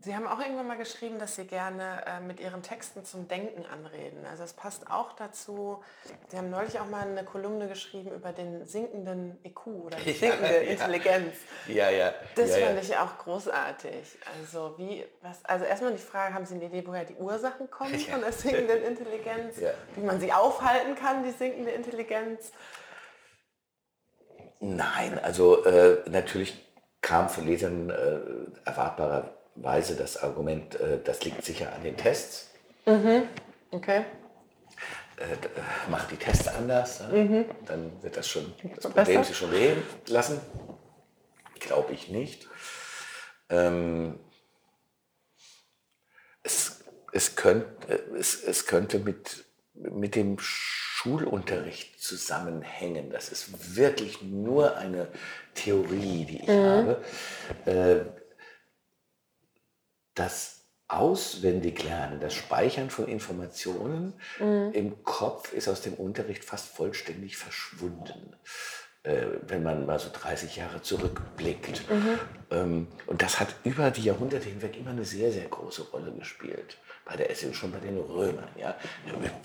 [0.00, 3.66] Sie haben auch irgendwann mal geschrieben, dass Sie gerne äh, mit Ihren Texten zum Denken
[3.66, 4.24] anreden.
[4.30, 5.82] Also es passt auch dazu.
[6.28, 10.64] Sie haben neulich auch mal eine Kolumne geschrieben über den sinkenden IQ oder die sinkende
[10.64, 11.34] ja, Intelligenz.
[11.66, 12.14] Ja, ja.
[12.36, 14.18] Das ja, fand ich auch großartig.
[14.40, 17.98] Also wie, was, also erstmal die Frage, haben Sie eine Idee, woher die Ursachen kommen
[17.98, 19.56] von der sinkenden Intelligenz?
[19.96, 22.52] Wie man sie aufhalten kann, die sinkende Intelligenz?
[24.60, 26.64] Nein, also äh, natürlich
[27.00, 32.50] kam von Lesern äh, erwartbarer Weise das Argument, äh, das liegt sicher an den Tests.
[32.86, 33.24] Mhm.
[33.70, 34.04] Okay.
[35.16, 37.24] Äh, äh macht die Tests anders, ne?
[37.24, 37.44] mhm.
[37.66, 40.40] dann wird das schon das Problem sich schon reden lassen.
[41.58, 42.48] Glaube ich nicht.
[43.50, 44.18] Ähm,
[46.42, 47.66] es, es, könnt,
[48.16, 49.44] es, es könnte mit,
[49.74, 53.10] mit dem Schulunterricht zusammenhängen.
[53.10, 55.08] Das ist wirklich nur eine
[55.54, 56.64] Theorie, die ich mhm.
[56.64, 57.04] habe.
[57.66, 58.17] Äh,
[60.18, 64.70] das Auswendiglernen, das Speichern von Informationen mhm.
[64.72, 68.34] im Kopf ist aus dem Unterricht fast vollständig verschwunden,
[69.02, 71.90] äh, wenn man mal so 30 Jahre zurückblickt.
[71.90, 72.18] Mhm.
[72.50, 76.78] Ähm, und das hat über die Jahrhunderte hinweg immer eine sehr, sehr große Rolle gespielt.
[77.04, 78.48] Bei der SEO, schon bei den Römern.
[78.56, 78.74] Ja.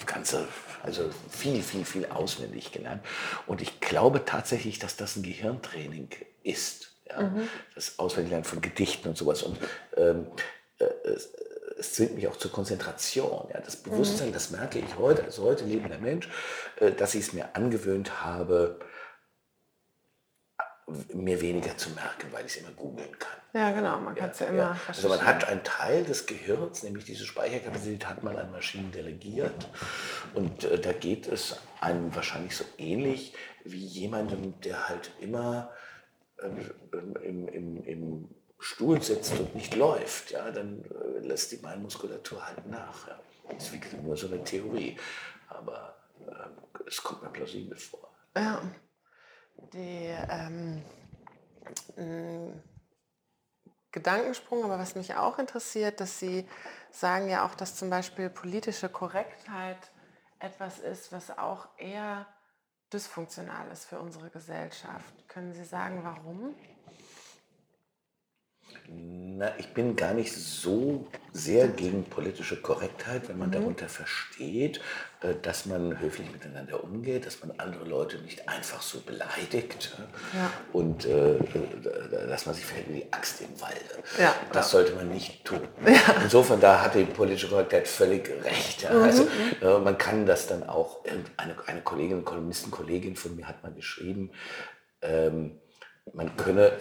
[0.06, 0.48] Ganze,
[0.82, 3.04] also viel, viel, viel auswendig gelernt.
[3.48, 6.08] Und ich glaube tatsächlich, dass das ein Gehirntraining
[6.44, 6.96] ist.
[7.10, 7.20] Ja.
[7.22, 7.50] Mhm.
[7.76, 9.44] Das Auswendiglernen von Gedichten und sowas.
[9.44, 9.58] Und
[9.98, 10.28] ähm,
[10.80, 11.34] äh, es,
[11.78, 13.50] es zwingt mich auch zur Konzentration.
[13.54, 13.60] Ja.
[13.62, 14.34] Das Bewusstsein, mhm.
[14.34, 16.30] das merke ich heute, als heute lebender Mensch,
[16.80, 18.80] äh, dass ich es mir angewöhnt habe,
[21.14, 23.40] mir weniger zu merken, weil ich es immer googeln kann.
[23.54, 24.78] Ja, genau, man kann es ja, ja, immer ja.
[24.88, 29.70] Also man hat einen Teil des Gehirns, nämlich diese Speicherkapazität, hat man an Maschinen delegiert.
[30.34, 33.34] Und äh, da geht es einem wahrscheinlich so ähnlich
[33.64, 35.72] wie jemandem, der halt immer
[36.38, 36.48] äh,
[37.26, 38.30] im, im, im
[38.64, 43.08] Stuhl sitzt und nicht läuft, ja, dann äh, lässt die Beinmuskulatur halt nach.
[43.08, 43.20] Ja.
[43.50, 44.98] Das ist wie nur so eine Theorie,
[45.50, 48.10] aber äh, es kommt mir plausibel vor.
[48.38, 48.62] Ja.
[49.74, 50.82] Die ähm,
[53.92, 56.48] Gedankensprung, aber was mich auch interessiert, dass Sie
[56.90, 59.92] sagen ja auch, dass zum Beispiel politische Korrektheit
[60.40, 62.26] etwas ist, was auch eher
[62.92, 65.28] dysfunktional ist für unsere Gesellschaft.
[65.28, 66.56] Können Sie sagen, warum?
[68.90, 73.54] Na, ich bin gar nicht so sehr gegen politische Korrektheit, wenn man mhm.
[73.54, 74.80] darunter versteht,
[75.22, 79.98] äh, dass man höflich miteinander umgeht, dass man andere Leute nicht einfach so beleidigt
[80.34, 80.52] ja.
[80.72, 81.40] und äh,
[82.28, 84.04] dass man sich verhält wie die Axt im Walde.
[84.20, 84.80] Ja, das ja.
[84.80, 85.62] sollte man nicht tun.
[86.24, 88.90] Insofern, da hat die politische Korrektheit völlig recht.
[88.90, 89.02] Mhm.
[89.02, 89.28] Also,
[89.62, 91.04] äh, man kann das dann auch,
[91.38, 94.32] eine, eine Kollegin, eine Kolumnistenkollegin von mir hat mal geschrieben,
[95.02, 95.60] ähm,
[96.14, 96.74] man könne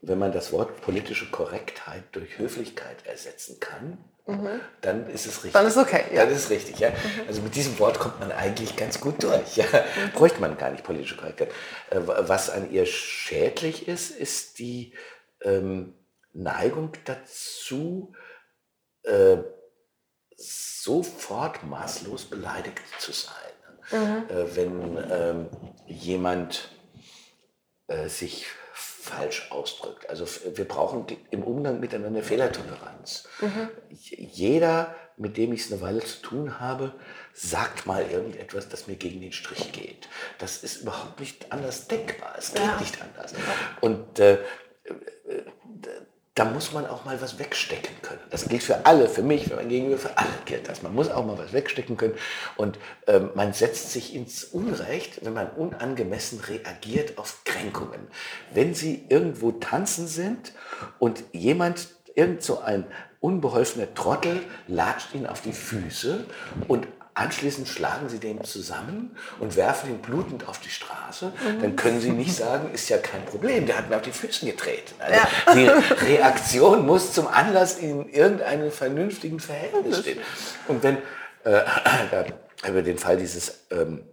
[0.00, 4.60] wenn man das Wort politische Korrektheit durch Höflichkeit ersetzen kann, mhm.
[4.80, 5.52] dann ist es richtig.
[5.52, 6.04] Dann ist okay.
[6.12, 6.24] Ja.
[6.24, 6.90] Dann ist es richtig, ja.
[6.90, 6.94] Mhm.
[7.26, 9.56] Also mit diesem Wort kommt man eigentlich ganz gut durch.
[9.56, 9.64] Ja.
[9.64, 10.12] Mhm.
[10.12, 11.50] Bräuchte man gar nicht politische Korrektheit.
[11.90, 14.94] Äh, was an ihr schädlich ist, ist die
[15.42, 15.94] ähm,
[16.32, 18.14] Neigung dazu,
[19.02, 19.38] äh,
[20.36, 23.34] sofort maßlos beleidigt zu sein.
[23.90, 24.28] Mhm.
[24.28, 25.48] Äh, wenn ähm,
[25.86, 26.70] jemand
[27.88, 28.46] äh, sich
[29.08, 30.08] falsch ausdrückt.
[30.08, 33.28] Also wir brauchen im Umgang miteinander Fehlertoleranz.
[33.40, 33.70] Mhm.
[33.90, 36.92] Jeder, mit dem ich es eine Weile zu tun habe,
[37.32, 40.08] sagt mal irgendetwas, das mir gegen den Strich geht.
[40.38, 42.34] Das ist überhaupt nicht anders denkbar.
[42.38, 42.78] Es geht ja.
[42.78, 43.34] nicht anders.
[43.80, 44.38] Und äh,
[46.38, 48.20] da muss man auch mal was wegstecken können.
[48.30, 50.82] Das gilt für alle, für mich, für mein Gegenüber, für alle gilt das.
[50.82, 52.14] Man muss auch mal was wegstecken können
[52.56, 58.06] und ähm, man setzt sich ins Unrecht, wenn man unangemessen reagiert auf Kränkungen.
[58.54, 60.52] Wenn Sie irgendwo tanzen sind
[61.00, 62.86] und jemand, irgend so ein
[63.20, 66.24] unbeholfener Trottel, latscht Ihnen auf die Füße
[66.68, 66.86] und
[67.18, 71.26] Anschließend schlagen sie den zusammen und werfen ihn blutend auf die Straße.
[71.26, 71.62] Mhm.
[71.62, 74.46] Dann können sie nicht sagen, ist ja kein Problem, der hat mir auf die Füße
[74.46, 74.94] getreten.
[75.00, 75.54] Also ja.
[75.54, 80.20] die Reaktion muss zum Anlass in irgendeinem vernünftigen Verhältnis stehen.
[80.68, 80.98] Und wenn
[81.42, 81.62] äh,
[82.68, 84.04] über den Fall dieses ähm,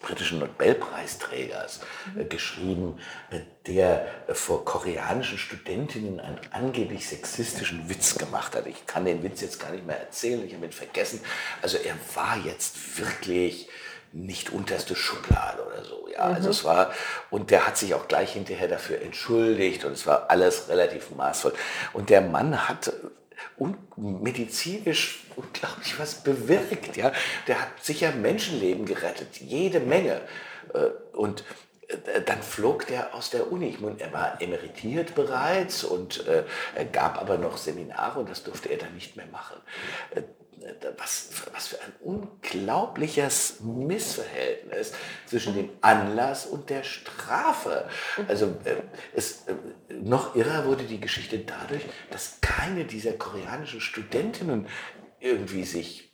[0.00, 1.80] britischen Nobelpreisträgers
[2.18, 2.98] äh, geschrieben,
[3.30, 8.66] äh, der äh, vor koreanischen Studentinnen einen angeblich sexistischen Witz gemacht hat.
[8.66, 11.20] Ich kann den Witz jetzt gar nicht mehr erzählen, ich habe ihn vergessen.
[11.62, 13.68] Also er war jetzt wirklich
[14.12, 16.08] nicht unterste Schublade oder so.
[16.10, 16.50] Ja, also mhm.
[16.50, 16.92] es war,
[17.30, 21.52] und der hat sich auch gleich hinterher dafür entschuldigt und es war alles relativ maßvoll.
[21.92, 22.92] Und der Mann hat
[23.56, 26.96] und medizinisch unglaublich was bewirkt.
[26.96, 27.12] Ja?
[27.46, 30.20] Der hat sicher Menschenleben gerettet, jede Menge.
[30.74, 31.44] Äh, und
[31.88, 33.76] äh, dann flog der aus der Uni.
[33.98, 36.44] Er war emeritiert bereits und äh,
[36.92, 39.56] gab aber noch Seminare und das durfte er dann nicht mehr machen
[40.96, 44.92] was, was für ein unglaubliches Missverhältnis
[45.26, 47.88] zwischen dem Anlass und der Strafe.
[48.28, 48.76] Also äh,
[49.14, 49.54] es, äh,
[49.94, 54.66] noch irrer wurde die Geschichte dadurch, dass keine dieser koreanischen Studentinnen
[55.20, 56.06] irgendwie sich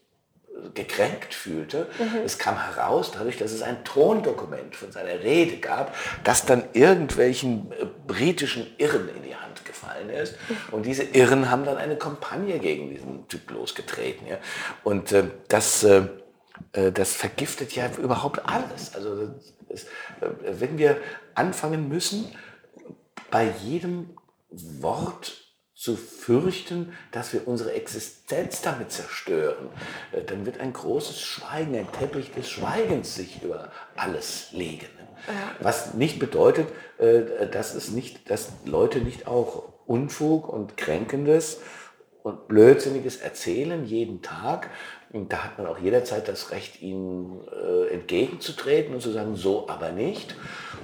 [0.75, 1.89] gekränkt fühlte.
[1.99, 2.21] Mhm.
[2.25, 7.73] Es kam heraus, dadurch, dass es ein Tondokument von seiner Rede gab, das dann irgendwelchen
[7.73, 10.37] äh, britischen Irren in die Gefallen ist.
[10.71, 14.27] Und diese Irren haben dann eine Kampagne gegen diesen Typ losgetreten.
[14.27, 14.39] Ja.
[14.85, 16.07] Und äh, das, äh,
[16.73, 18.95] äh das vergiftet ja überhaupt alles.
[18.95, 19.35] Also
[19.69, 20.29] das, äh,
[20.61, 20.99] wenn wir
[21.35, 22.27] anfangen müssen,
[23.31, 24.11] bei jedem
[24.51, 25.43] Wort
[25.75, 29.69] zu fürchten, dass wir unsere Existenz damit zerstören,
[30.13, 34.87] äh, dann wird ein großes Schweigen, ein Teppich des Schweigens sich über alles legen.
[35.61, 41.61] Was nicht bedeutet, äh, dass, es nicht, dass Leute nicht auch Unfug und Kränkendes
[42.23, 44.71] und Blödsinniges erzählen jeden Tag.
[45.13, 49.69] Und da hat man auch jederzeit das Recht, ihnen äh, entgegenzutreten und zu sagen, so
[49.69, 50.35] aber nicht.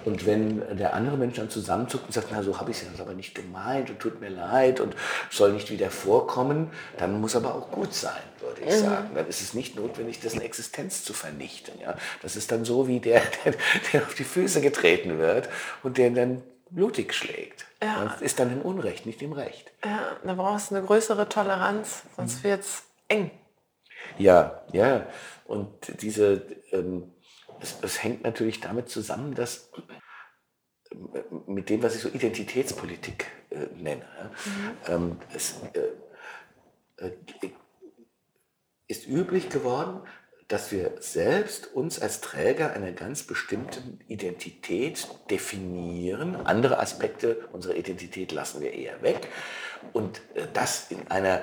[0.04, 3.14] Und wenn der andere Mensch dann zusammenzuckt und sagt, na so habe ich es aber
[3.14, 4.94] nicht gemeint und tut mir leid und
[5.30, 8.84] soll nicht wieder vorkommen, dann muss aber auch gut sein, würde ich mhm.
[8.84, 9.10] sagen.
[9.14, 11.80] Dann ist es nicht notwendig, dessen Existenz zu vernichten.
[11.80, 11.96] Ja?
[12.22, 13.54] Das ist dann so wie der, der,
[13.92, 15.48] der auf die Füße getreten wird
[15.82, 17.64] und der dann blutig schlägt.
[17.82, 18.04] Ja.
[18.04, 19.70] Das ist dann im Unrecht, nicht im Recht.
[19.84, 22.48] Ja, da brauchst du eine größere Toleranz, sonst mhm.
[22.48, 23.30] wird es eng.
[24.18, 25.06] Ja, ja.
[25.44, 27.12] Und diese, ähm,
[27.60, 29.70] es, es, hängt natürlich damit zusammen, dass
[30.90, 34.04] äh, mit dem, was ich so Identitätspolitik äh, nenne,
[34.44, 34.92] mhm.
[34.92, 35.56] ähm, es
[36.98, 37.12] äh, äh,
[38.88, 40.00] ist üblich geworden,
[40.48, 46.36] dass wir selbst uns als Träger einer ganz bestimmten Identität definieren.
[46.36, 49.28] Andere Aspekte unserer Identität lassen wir eher weg.
[49.92, 51.42] Und äh, das in einer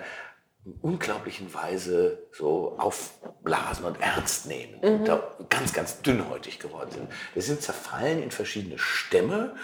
[0.82, 4.88] unglaublichen Weise so aufblasen und ernst nehmen mhm.
[4.88, 7.12] und da ganz, ganz dünnhäutig geworden sind.
[7.34, 9.56] Wir sind zerfallen in verschiedene Stämme,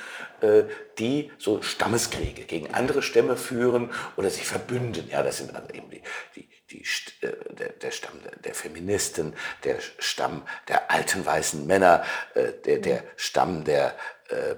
[0.42, 0.64] äh,
[1.00, 5.10] die so Stammeskriege gegen andere Stämme führen oder sich verbünden.
[5.10, 6.04] Ja, das sind eben die,
[6.36, 6.86] die, die,
[7.26, 9.34] äh, der, der, Stamm der, Feministen,
[9.64, 12.04] der Stamm der alten weißen Männer,
[12.36, 13.96] äh, der, der Stamm der
[14.30, 14.56] äh,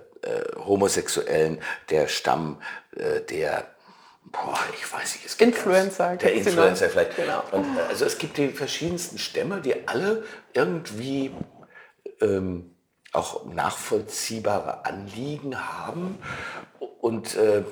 [0.57, 2.61] Homosexuellen, der Stamm
[3.29, 3.72] der
[4.31, 6.15] boah, ich weiß nicht, es gibt Influencer.
[6.17, 7.15] Der Influencer vielleicht.
[7.15, 7.43] Genau.
[7.51, 11.31] Und, äh, also es gibt die verschiedensten Stämme, die alle irgendwie
[12.21, 12.75] ähm,
[13.11, 16.17] auch nachvollziehbare Anliegen haben.
[16.99, 17.63] Und äh,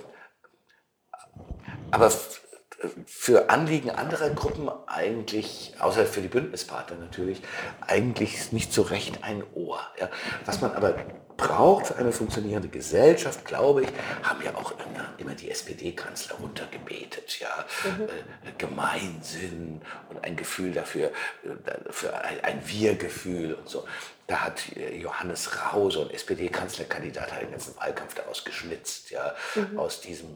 [1.90, 2.12] aber
[3.06, 7.42] für Anliegen anderer Gruppen eigentlich, außer für die Bündnispartner natürlich,
[7.82, 9.82] eigentlich nicht so recht ein Ohr.
[10.00, 10.10] Ja.
[10.46, 10.96] Was man aber
[11.38, 13.90] braucht für eine funktionierende Gesellschaft, glaube ich,
[14.24, 17.40] haben ja auch immer, immer die SPD-Kanzler runtergebetet.
[17.40, 17.66] Ja?
[17.84, 18.04] Mhm.
[18.04, 21.08] Äh, Gemeinsinn und ein Gefühl dafür,
[21.44, 23.86] äh, für ein, ein Wir-Gefühl und so.
[24.28, 29.12] Da hat äh, Johannes Rau, so ein SPD-Kanzlerkandidat, den ganzen Wahlkampf daraus geschnitzt.
[29.12, 29.36] Ja?
[29.56, 29.80] Mhm.
[29.80, 30.30] Aus diesem,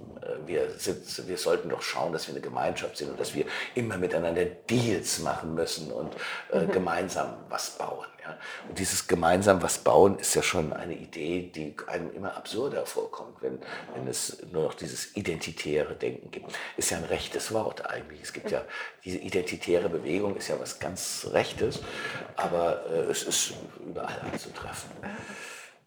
[0.46, 3.98] wir, sind, wir sollten doch schauen, dass wir eine Gemeinschaft sind und dass wir immer
[3.98, 6.16] miteinander Deals machen müssen und
[6.54, 6.72] mhm.
[6.72, 8.06] gemeinsam was bauen.
[8.26, 8.38] Ja?
[8.68, 13.42] Und dieses gemeinsam was bauen ist ja schon eine Idee, die einem immer absurder vorkommt,
[13.42, 13.60] wenn,
[13.94, 16.52] wenn es nur noch dieses identitäre Denken gibt.
[16.78, 18.22] Ist ja ein rechtes Wort eigentlich.
[18.22, 18.64] Es gibt ja
[19.04, 21.82] diese identitäre Bewegung, ist ja was ganz Rechtes,
[22.36, 23.54] aber äh, es ist
[23.86, 24.90] überall anzutreffen.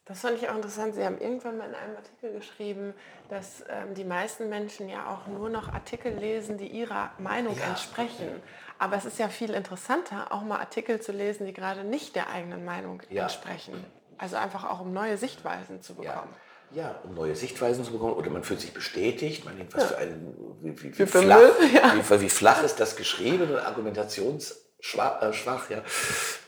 [0.09, 0.95] Das fand ich auch interessant.
[0.95, 2.95] Sie haben irgendwann mal in einem Artikel geschrieben,
[3.29, 7.67] dass ähm, die meisten Menschen ja auch nur noch Artikel lesen, die ihrer Meinung ja.
[7.67, 8.41] entsprechen.
[8.79, 12.31] Aber es ist ja viel interessanter, auch mal Artikel zu lesen, die gerade nicht der
[12.31, 13.25] eigenen Meinung ja.
[13.25, 13.85] entsprechen.
[14.19, 16.35] Also einfach auch um neue Sichtweisen zu bekommen.
[16.73, 16.83] Ja.
[16.83, 17.01] ja.
[17.05, 20.35] um neue Sichtweisen zu bekommen oder man fühlt sich bestätigt, man denkt, was für ein,
[20.61, 21.39] wie, wie, wie, flach,
[22.11, 25.83] wie, wie flach ist das geschrieben und argumentationsschwach, äh, ja.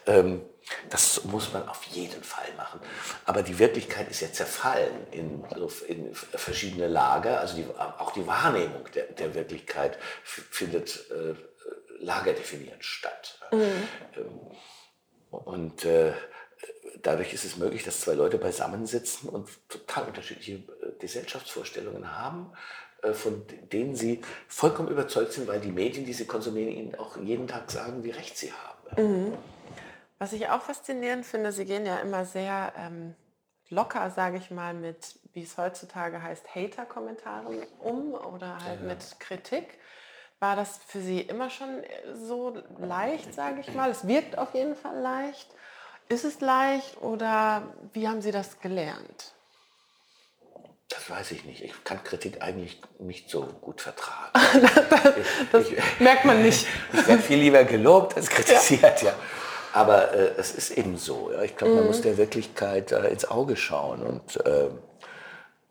[0.07, 0.43] Ähm,
[0.88, 2.81] das muss man auf jeden Fall machen.
[3.25, 5.45] Aber die Wirklichkeit ist ja zerfallen in,
[5.88, 7.40] in verschiedene Lager.
[7.40, 11.35] Also die, auch die Wahrnehmung der, der Wirklichkeit findet äh,
[12.00, 13.38] lagerdefinierend statt.
[13.52, 13.88] Mhm.
[14.16, 14.40] Ähm,
[15.30, 16.12] und äh,
[17.02, 22.52] dadurch ist es möglich, dass zwei Leute beisammensitzen und total unterschiedliche äh, Gesellschaftsvorstellungen haben,
[23.02, 27.16] äh, von denen sie vollkommen überzeugt sind, weil die Medien, die sie konsumieren, ihnen auch
[27.16, 29.02] jeden Tag sagen, wie recht sie haben.
[29.02, 29.34] Mhm.
[30.18, 33.14] Was ich auch faszinierend finde, Sie gehen ja immer sehr ähm,
[33.70, 38.88] locker, sage ich mal, mit, wie es heutzutage heißt, Hater-Kommentaren um oder halt ja.
[38.88, 39.78] mit Kritik.
[40.40, 41.83] War das für Sie immer schon
[42.14, 43.90] so leicht, sage ich mal?
[43.90, 45.48] Es wirkt auf jeden Fall leicht.
[46.09, 49.35] Ist es leicht oder wie haben Sie das gelernt?
[50.88, 51.62] Das weiß ich nicht.
[51.62, 54.33] Ich kann Kritik eigentlich nicht so gut vertragen.
[54.90, 55.14] das,
[55.53, 56.66] das ich, merkt man nicht.
[56.92, 59.11] Ich werde viel lieber gelobt als kritisiert, ja.
[59.11, 59.14] ja.
[59.72, 61.31] Aber äh, es ist eben so.
[61.33, 61.42] Ja.
[61.42, 61.90] Ich glaube, man mhm.
[61.90, 64.03] muss der Wirklichkeit äh, ins Auge schauen.
[64.03, 64.70] Und, äh,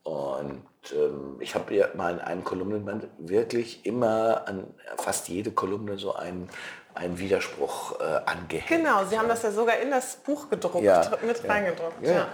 [0.03, 5.97] und ähm, ich habe ja mal in einem Kolumnenband wirklich immer an fast jede Kolumne
[5.97, 6.49] so einen,
[6.95, 8.67] einen Widerspruch äh, angehängt.
[8.67, 12.05] Genau, Sie haben das ja sogar in das Buch gedruckt, ja, mit ja, reingedruckt.
[12.05, 12.27] Ja.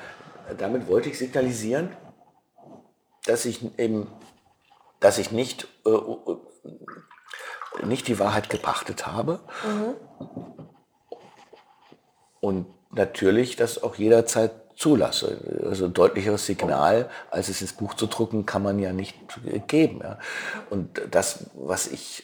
[0.58, 1.95] Damit wollte ich signalisieren,
[3.25, 4.12] dass ich eben,
[4.99, 9.39] dass ich nicht, äh, nicht die Wahrheit gepachtet habe.
[9.63, 9.95] Mhm
[12.45, 15.62] und natürlich das auch jederzeit zulasse.
[15.66, 19.16] Also ein deutlicheres Signal, als es ins Buch zu drucken, kann man ja nicht
[19.68, 20.00] geben.
[20.04, 20.20] Ja.
[20.70, 22.24] Und das, was ich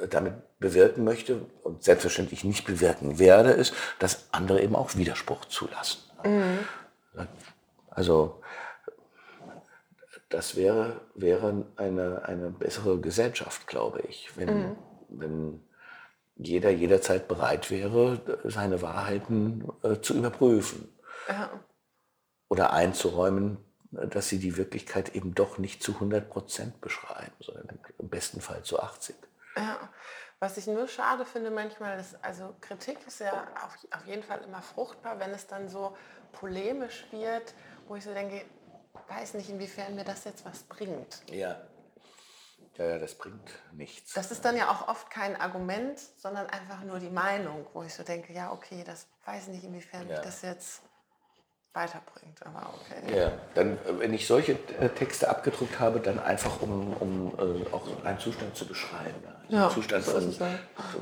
[0.00, 5.44] äh, damit bewirken möchte und selbstverständlich nicht bewirken werde, ist, dass andere eben auch Widerspruch
[5.46, 6.00] zulassen.
[6.24, 6.58] Mhm.
[7.90, 8.40] Also
[10.28, 14.76] das wäre, wäre eine, eine bessere Gesellschaft, glaube ich, wenn, mhm.
[15.08, 15.60] wenn
[16.36, 20.88] jeder jederzeit bereit wäre, seine Wahrheiten äh, zu überprüfen.
[21.28, 21.60] Ja.
[22.48, 23.58] Oder einzuräumen,
[23.90, 28.62] dass sie die Wirklichkeit eben doch nicht zu 100 Prozent beschreiben, sondern im besten Fall
[28.62, 29.16] zu 80.
[29.56, 29.88] Ja.
[30.40, 34.42] Was ich nur schade finde manchmal, ist, also Kritik ist ja auf, auf jeden Fall
[34.42, 35.96] immer fruchtbar, wenn es dann so
[36.32, 37.54] polemisch wird,
[37.88, 38.44] wo ich so denke,
[39.08, 41.22] weiß nicht, inwiefern mir das jetzt was bringt.
[41.30, 41.60] Ja.
[42.76, 44.14] Ja, ja, das bringt nichts.
[44.14, 47.94] Das ist dann ja auch oft kein Argument, sondern einfach nur die Meinung, wo ich
[47.94, 50.16] so denke, ja, okay, das weiß nicht, inwiefern ja.
[50.16, 50.82] mich das jetzt
[51.74, 53.18] weiterbringt, aber okay.
[53.18, 57.66] Ja, dann, äh, wenn ich solche äh, Texte abgedruckt habe, dann einfach, um, um äh,
[57.72, 59.22] auch einen Zustand zu beschreiben.
[59.26, 60.34] Also ja, Zustand von,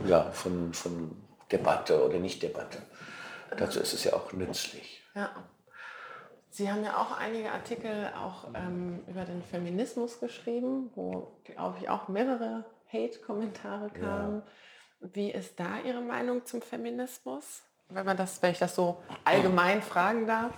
[0.06, 2.78] ja, von, von Debatte oder Nicht-Debatte.
[3.56, 5.02] Dazu ist es ja auch nützlich.
[5.14, 5.30] Ja.
[6.48, 11.88] Sie haben ja auch einige Artikel auch ähm, über den Feminismus geschrieben, wo, glaube ich,
[11.88, 14.42] auch mehrere Hate-Kommentare kamen.
[15.00, 15.08] Ja.
[15.14, 17.62] Wie ist da Ihre Meinung zum Feminismus?
[17.94, 20.52] Wenn man das, wenn ich das so allgemein fragen darf.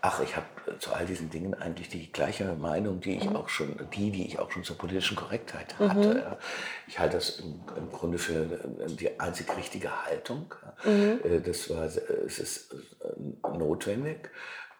[0.00, 3.36] Ach, ich habe äh, zu all diesen Dingen eigentlich die gleiche Meinung, die ich mhm.
[3.36, 6.14] auch schon, die, die ich auch schon zur politischen Korrektheit hatte.
[6.14, 6.36] Mhm.
[6.86, 10.54] Ich halte das im, im, Grunde für äh, die einzig richtige Haltung.
[10.84, 11.20] Mhm.
[11.24, 12.74] Äh, das war, es ist
[13.42, 14.30] notwendig.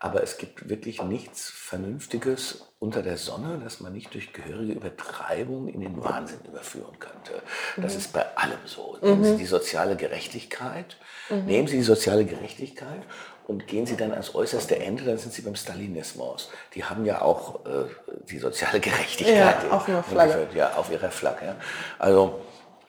[0.01, 5.67] Aber es gibt wirklich nichts Vernünftiges unter der Sonne, das man nicht durch gehörige Übertreibung
[5.67, 7.43] in den Wahnsinn überführen könnte.
[7.77, 7.99] Das mhm.
[7.99, 8.97] ist bei allem so.
[9.03, 9.39] Nehmen Sie mhm.
[9.39, 10.97] die soziale Gerechtigkeit,
[11.29, 11.47] mhm.
[11.47, 13.03] nehmen Sie die soziale Gerechtigkeit
[13.49, 16.51] und gehen Sie dann ans äußerste Ende, dann sind Sie beim Stalinismus.
[16.75, 17.87] Die haben ja auch äh,
[18.31, 20.47] die soziale Gerechtigkeit ja, auf, ihrer Flagge.
[20.55, 21.47] Ja, auf ihrer Flagge.
[21.47, 21.57] Ja.
[21.99, 22.41] Also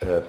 [0.02, 0.22] äh,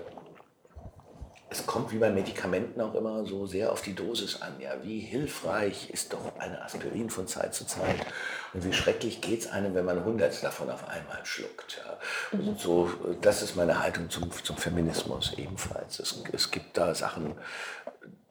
[1.50, 4.52] es kommt wie bei Medikamenten auch immer so sehr auf die Dosis an.
[4.60, 8.06] Ja, wie hilfreich ist doch eine Aspirin von Zeit zu Zeit
[8.54, 11.82] und wie schrecklich geht es einem, wenn man 100 davon auf einmal schluckt.
[11.84, 12.38] Ja.
[12.38, 12.56] Mhm.
[12.56, 12.90] So,
[13.20, 15.98] das ist meine Haltung zum, zum Feminismus ebenfalls.
[15.98, 17.34] Es, es gibt da Sachen,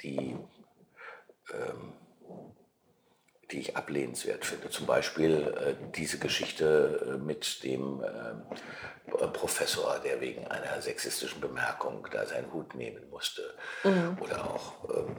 [0.01, 0.37] die
[1.53, 1.93] ähm,
[3.51, 4.69] die ich ablehnenswert finde.
[4.69, 12.07] Zum Beispiel äh, diese Geschichte äh, mit dem äh, Professor, der wegen einer sexistischen Bemerkung
[12.11, 13.41] da seinen Hut nehmen musste.
[13.83, 14.17] Mhm.
[14.19, 15.15] Oder auch, ähm,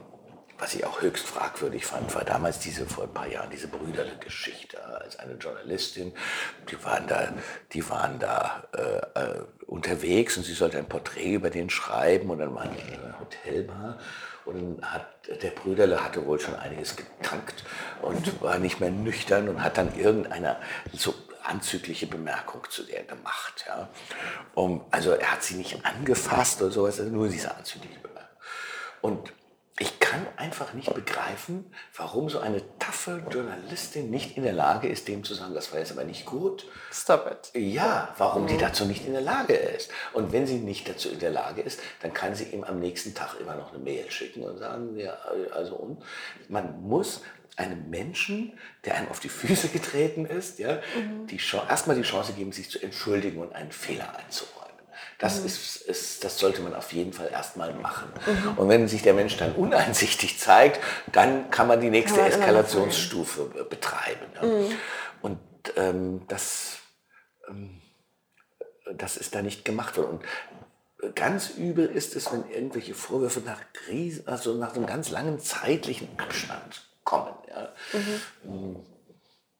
[0.57, 4.81] was ich auch höchst fragwürdig fand, war damals diese, vor ein paar Jahren, diese Brüderle-Geschichte
[4.85, 6.13] als eine Journalistin.
[6.69, 7.33] Die waren da,
[7.73, 12.39] die waren da äh, äh, unterwegs und sie sollte ein Porträt über den schreiben und
[12.39, 13.97] dann waren die in einer Hotelbar.
[14.51, 15.07] Und hat,
[15.41, 17.63] der Brüderle hatte wohl schon einiges getankt
[18.01, 20.57] und war nicht mehr nüchtern und hat dann irgendeine
[20.93, 23.65] so anzügliche Bemerkung zu der gemacht.
[23.67, 23.89] Ja.
[24.53, 28.37] Um, also er hat sie nicht angefasst oder sowas, also nur diese anzügliche Bemerkung.
[29.01, 29.33] Und
[29.79, 35.07] ich kann einfach nicht begreifen, warum so eine taffe Journalistin nicht in der Lage ist,
[35.07, 36.67] dem zu sagen, das war jetzt aber nicht gut.
[36.91, 37.51] Stop it.
[37.59, 39.89] Ja, warum die dazu nicht in der Lage ist.
[40.13, 43.13] Und wenn sie nicht dazu in der Lage ist, dann kann sie ihm am nächsten
[43.13, 45.17] Tag immer noch eine Mail schicken und sagen, ja,
[45.53, 46.03] also und
[46.49, 47.21] man muss
[47.55, 48.53] einem Menschen,
[48.85, 51.27] der einem auf die Füße getreten ist, ja, mhm.
[51.27, 54.60] die erstmal die Chance geben, sich zu entschuldigen und einen Fehler einzuräumen.
[55.21, 55.45] Das, mhm.
[55.45, 58.11] ist, ist, das sollte man auf jeden Fall erstmal machen.
[58.25, 58.57] Mhm.
[58.57, 63.65] Und wenn sich der Mensch dann uneinsichtig zeigt, dann kann man die nächste man Eskalationsstufe
[63.69, 64.25] betreiben.
[64.33, 64.43] Ja.
[64.43, 64.71] Mhm.
[65.21, 65.39] Und
[65.75, 66.79] ähm, das,
[67.47, 67.81] ähm,
[68.95, 70.21] das ist da nicht gemacht worden.
[71.01, 75.39] Und ganz übel ist es, wenn irgendwelche Vorwürfe nach, Krise, also nach einem ganz langen
[75.39, 77.35] zeitlichen Abstand kommen.
[77.47, 77.71] Ja.
[78.41, 78.77] Mhm.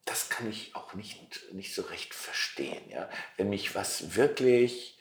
[0.05, 2.82] Das kann ich auch nicht, nicht so recht verstehen.
[2.89, 3.07] Ja.
[3.38, 4.97] Wenn mich was wirklich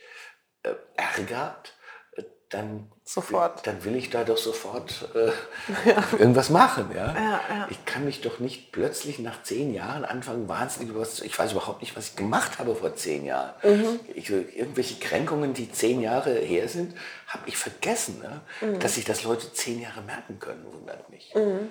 [0.62, 1.74] äh, ärgert,
[2.16, 3.66] äh, dann, sofort.
[3.66, 5.26] dann will ich da doch sofort äh,
[5.88, 6.04] ja.
[6.18, 6.90] irgendwas machen.
[6.94, 7.14] Ja?
[7.14, 7.68] Ja, ja?
[7.70, 11.20] Ich kann mich doch nicht plötzlich nach zehn Jahren anfangen, wahnsinnig was.
[11.20, 13.54] Ich weiß überhaupt nicht, was ich gemacht habe vor zehn Jahren.
[13.62, 14.00] Mhm.
[14.14, 16.94] Ich, irgendwelche Kränkungen, die zehn Jahre her sind,
[17.26, 18.20] habe ich vergessen.
[18.20, 18.40] Ne?
[18.60, 18.80] Mhm.
[18.80, 21.32] Dass sich das Leute zehn Jahre merken können, wundert mich.
[21.34, 21.68] Mhm.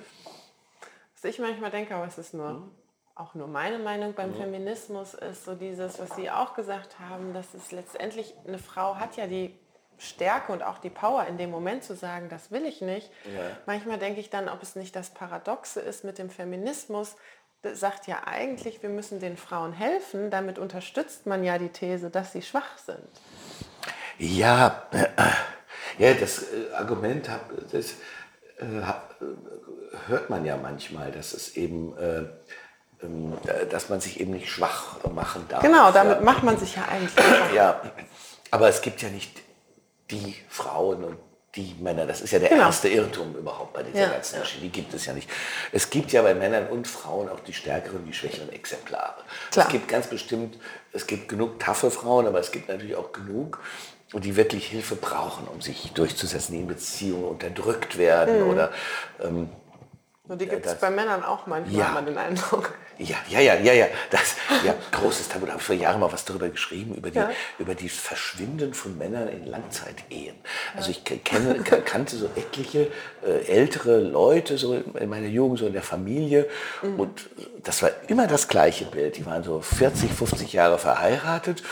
[1.22, 2.79] Was ich manchmal denke, aber es ist nur mhm
[3.20, 4.34] auch nur meine Meinung beim.
[4.34, 9.18] Feminismus ist so dieses, was Sie auch gesagt haben, dass es letztendlich eine Frau hat
[9.18, 9.58] ja die
[9.98, 13.12] Stärke und auch die Power in dem Moment zu sagen, das will ich nicht.
[13.26, 13.58] Ja.
[13.66, 17.18] Manchmal denke ich dann, ob es nicht das Paradoxe ist mit dem Feminismus,
[17.62, 20.30] das sagt ja eigentlich, wir müssen den Frauen helfen.
[20.30, 23.10] Damit unterstützt man ja die These, dass sie schwach sind.
[24.18, 25.08] Ja, äh,
[25.98, 27.30] ja das äh, Argument
[27.72, 27.96] das,
[28.60, 28.82] äh,
[30.08, 31.94] hört man ja manchmal, dass es eben
[33.70, 35.62] dass man sich eben nicht schwach machen darf.
[35.62, 36.24] Genau, damit ja.
[36.24, 37.54] macht man sich ja eigentlich schwach.
[37.54, 37.82] Ja,
[38.52, 39.32] aber es gibt ja nicht
[40.12, 41.18] die Frauen und
[41.56, 42.06] die Männer.
[42.06, 42.64] Das ist ja der genau.
[42.64, 44.10] erste Irrtum überhaupt bei dieser ja.
[44.10, 44.62] ganzen Geschichte.
[44.62, 45.30] Die gibt es ja nicht.
[45.72, 49.24] Es gibt ja bei Männern und Frauen auch die stärkeren, die schwächeren Exemplare.
[49.52, 49.66] Klar.
[49.66, 50.58] Es gibt ganz bestimmt,
[50.94, 53.60] es gibt genug taffe Frauen, aber es gibt natürlich auch genug,
[54.14, 58.50] die wirklich Hilfe brauchen, um sich durchzusetzen, die in Beziehungen unterdrückt werden mhm.
[58.50, 58.72] oder
[59.24, 59.50] ähm,
[60.30, 61.88] und die gibt es bei Männern auch manchmal, ja.
[61.88, 62.74] hat man den Eindruck.
[63.00, 63.88] Ja, ja, ja, ja, ja.
[64.10, 65.46] Das, ja großes Tabu.
[65.46, 67.32] Da habe ich vor Jahren mal was darüber geschrieben, über, die, ja.
[67.58, 70.36] über das Verschwinden von Männern in Langzeitehen.
[70.76, 72.92] Also ich kenne, kannte so etliche
[73.26, 76.48] äh, ältere Leute so in meiner Jugend, so in der Familie.
[76.84, 77.00] Mhm.
[77.00, 77.30] Und
[77.64, 79.18] das war immer das gleiche Bild.
[79.18, 81.64] Die waren so 40, 50 Jahre verheiratet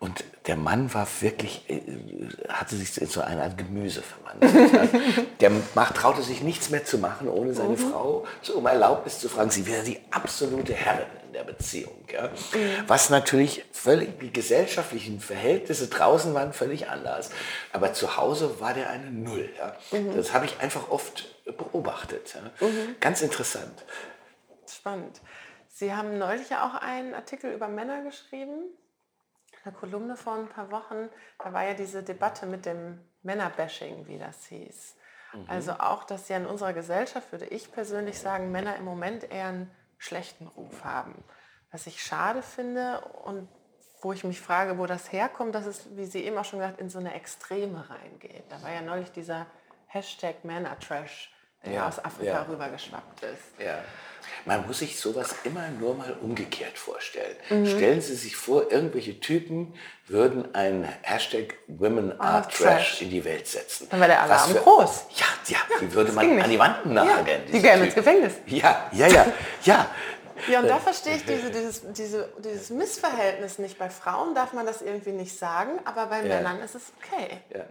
[0.00, 1.82] und der Mann war wirklich, äh,
[2.48, 4.90] hatte sich zu einer Art Gemüse verwandelt.
[5.40, 7.92] der macht, traute sich nichts mehr zu machen, ohne seine mhm.
[7.92, 9.50] Frau um Erlaubnis zu fragen.
[9.50, 12.02] Sie wäre die absolute Herrin in der Beziehung.
[12.10, 12.28] Ja?
[12.28, 12.84] Mhm.
[12.86, 17.28] Was natürlich völlig, die gesellschaftlichen Verhältnisse draußen waren völlig anders.
[17.74, 19.50] Aber zu Hause war der eine Null.
[19.58, 19.76] Ja?
[19.96, 20.16] Mhm.
[20.16, 22.34] Das habe ich einfach oft beobachtet.
[22.34, 22.66] Ja?
[22.66, 22.96] Mhm.
[23.00, 23.84] Ganz interessant.
[24.66, 25.20] Spannend.
[25.68, 28.64] Sie haben neulich ja auch einen Artikel über Männer geschrieben
[29.64, 31.08] einer Kolumne vor ein paar Wochen,
[31.38, 34.96] da war ja diese Debatte mit dem Männerbashing, wie das hieß.
[35.32, 35.44] Mhm.
[35.48, 39.48] Also auch, dass ja in unserer Gesellschaft, würde ich persönlich sagen, Männer im Moment eher
[39.48, 41.24] einen schlechten Ruf haben.
[41.70, 43.48] Was ich schade finde und
[44.02, 46.80] wo ich mich frage, wo das herkommt, dass es, wie Sie eben auch schon gesagt,
[46.80, 48.44] in so eine Extreme reingeht.
[48.48, 49.46] Da war ja neulich dieser
[49.86, 51.32] Hashtag Männertrash,
[51.64, 52.42] ja, aus Afrika ja.
[52.42, 53.64] rübergeschwappt ist.
[53.64, 53.78] Ja.
[54.44, 57.36] Man muss sich sowas immer nur mal umgekehrt vorstellen.
[57.50, 57.66] Mhm.
[57.66, 59.74] Stellen Sie sich vor, irgendwelche Typen
[60.06, 63.88] würden einen Hashtag Women oh, Are Trash, Trash in die Welt setzen.
[63.90, 65.04] Dann wäre der Alarm für, groß.
[65.16, 67.42] Ja, ja, ja, die würde man an die Wand nageln.
[67.46, 68.34] Ja, die gehen ins Gefängnis.
[68.46, 69.26] Ja, ja, ja,
[69.64, 69.90] ja.
[70.48, 73.78] Ja, und da verstehe ich diese, dieses, diese, dieses Missverhältnis nicht.
[73.78, 76.36] Bei Frauen darf man das irgendwie nicht sagen, aber bei ja.
[76.36, 77.40] Männern ist es okay.
[77.54, 77.66] Ja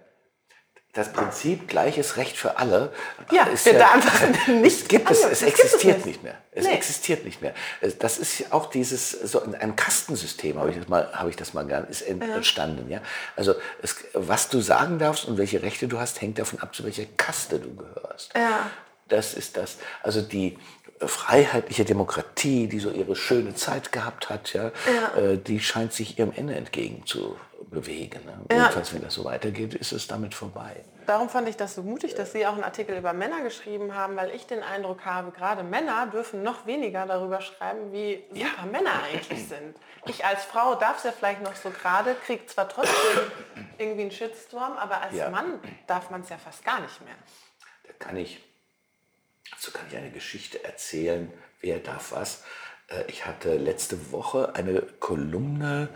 [0.99, 2.91] das Prinzip gleiches Recht für alle
[3.31, 6.05] ja, ist ja, da einfach nicht es gibt es, es existiert nicht.
[6.05, 6.23] nicht.
[6.23, 6.35] mehr.
[6.51, 6.73] Es nee.
[6.73, 7.53] existiert nicht mehr.
[7.99, 11.65] Das ist auch dieses so ein Kastensystem habe ich das mal habe ich das mal
[11.65, 13.01] gern ist entstanden, ja.
[13.37, 16.83] Also es, was du sagen darfst und welche Rechte du hast, hängt davon ab, zu
[16.83, 18.33] welcher Kaste du gehörst.
[18.35, 18.69] Ja.
[19.07, 19.77] Das ist das.
[20.03, 20.57] Also die
[20.99, 25.17] freiheitliche Demokratie, die so ihre schöne Zeit gehabt hat, ja, Ja.
[25.17, 27.37] Äh, die scheint sich ihrem Ende entgegen zu
[27.69, 28.25] bewegen.
[28.25, 28.39] Ne?
[28.51, 28.57] Ja.
[28.57, 30.83] Jedenfalls, wenn das so weitergeht, ist es damit vorbei.
[31.05, 34.15] Darum fand ich das so mutig, dass Sie auch einen Artikel über Männer geschrieben haben,
[34.15, 38.91] weil ich den Eindruck habe, gerade Männer dürfen noch weniger darüber schreiben, wie super Männer
[39.03, 39.75] eigentlich sind.
[40.05, 42.93] Ich als Frau darf es ja vielleicht noch so gerade, kriege zwar trotzdem
[43.79, 45.29] irgendwie einen Shitstorm, aber als Ja.
[45.31, 47.15] Mann darf man es ja fast gar nicht mehr.
[47.87, 48.39] Da kann ich,
[49.51, 52.43] dazu kann ich eine Geschichte erzählen, wer darf was.
[52.89, 55.89] Äh, Ich hatte letzte Woche eine Kolumne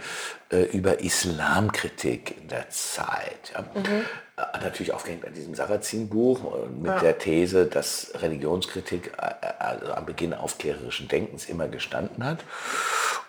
[0.52, 3.54] äh, über Islamkritik in der Zeit.
[3.54, 3.60] Ja.
[3.62, 7.00] Äh, Natürlich aufgehängt an diesem Sarrazin-Buch und mit Ja.
[7.00, 12.39] der These, dass Religionskritik äh, also am Beginn aufklärerischen Denkens immer gestanden hat.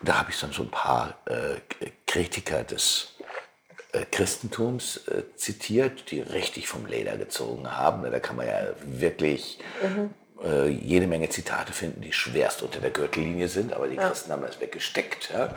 [0.01, 1.61] Und da habe ich dann so ein paar äh,
[2.07, 3.11] Kritiker des
[4.11, 5.03] Christentums
[5.37, 8.03] zitiert, die richtig vom Leder gezogen haben.
[8.11, 9.61] Da kann man ja wirklich
[10.43, 14.43] äh, jede Menge Zitate finden, die schwerst unter der Gürtellinie sind, aber die Christen haben
[14.43, 15.31] das weggesteckt.
[15.33, 15.55] Ja.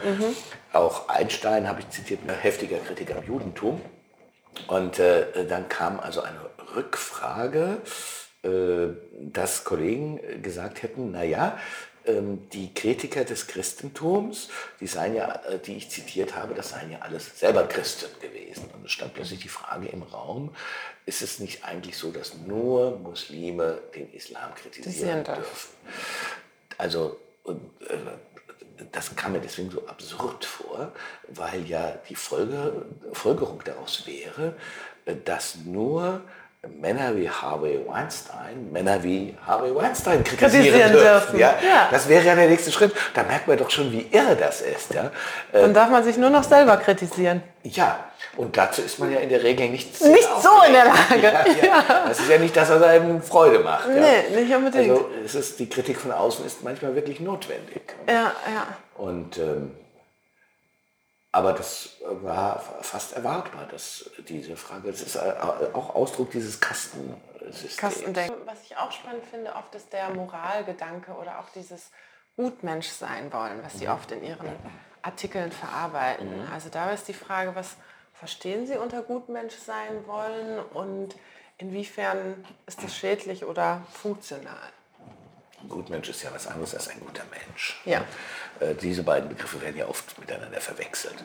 [0.73, 3.81] Auch Einstein habe ich zitiert, ein heftiger Kritiker am Judentum.
[4.67, 6.39] Und äh, dann kam also eine
[6.75, 7.77] Rückfrage,
[8.43, 8.87] äh,
[9.21, 11.57] dass Kollegen gesagt hätten, naja,
[12.07, 14.49] ähm, die Kritiker des Christentums,
[14.79, 18.69] die seien ja, äh, die ich zitiert habe, das seien ja alles selber Christen gewesen.
[18.73, 20.55] Und es stand plötzlich die Frage im Raum,
[21.07, 25.69] ist es nicht eigentlich so, dass nur Muslime den Islam Kritisieren kritisieren dürfen.
[26.77, 27.53] Also äh,
[28.91, 30.91] das kam mir deswegen so absurd vor,
[31.29, 34.57] weil ja die Folge, Folgerung daraus wäre,
[35.05, 36.21] äh, dass nur
[36.79, 41.39] Männer wie Harvey Weinstein, Männer wie Harvey Weinstein kritisieren, dürfen.
[41.39, 41.55] Ja?
[41.63, 41.87] Ja.
[41.91, 42.93] Das wäre ja der nächste Schritt.
[43.13, 44.93] Da merkt man doch schon, wie irre das ist.
[44.93, 45.11] Ja,
[45.51, 47.41] äh, Dann darf man sich nur noch selber kritisieren.
[47.63, 47.99] ja.
[48.37, 51.21] und dazu ist man ja in der Regel nicht, Nicht so in der Lage.
[51.21, 51.83] Ja, ja.
[52.07, 53.87] Das ist ja nicht, dass er einem Freude macht.
[53.87, 53.95] Ja.
[53.95, 54.91] Nee, nicht unbedingt.
[54.91, 57.81] Also es ist, die Kritik von außen ist manchmal wirklich notwendig.
[58.07, 58.67] Ja, ja.
[58.95, 59.71] Und, ähm,
[61.37, 65.35] aber das war fast erwartbar, dass diese Frage, das ist äh,
[65.73, 67.77] auch Ausdruck dieses Kastensystems.
[67.77, 68.41] Kastendenken.
[68.45, 71.91] Was ich auch spannend finde, oft ist der Moralgedanke oder auch dieses
[72.35, 74.49] Gutmensch sein wollen, was Sie oft in Ihren
[75.03, 76.27] Artikeln verarbeiten.
[76.51, 77.75] Also da ist die Frage, was
[78.13, 81.15] verstehen Sie unter Gutmensch sein wollen und
[81.59, 84.71] inwiefern ist das schädlich oder funktional?
[85.67, 87.81] Ein Gutmensch ist ja was anderes als ein guter Mensch.
[87.83, 88.05] Ja.
[88.61, 91.15] Äh, diese beiden Begriffe werden ja oft miteinander verwechselt.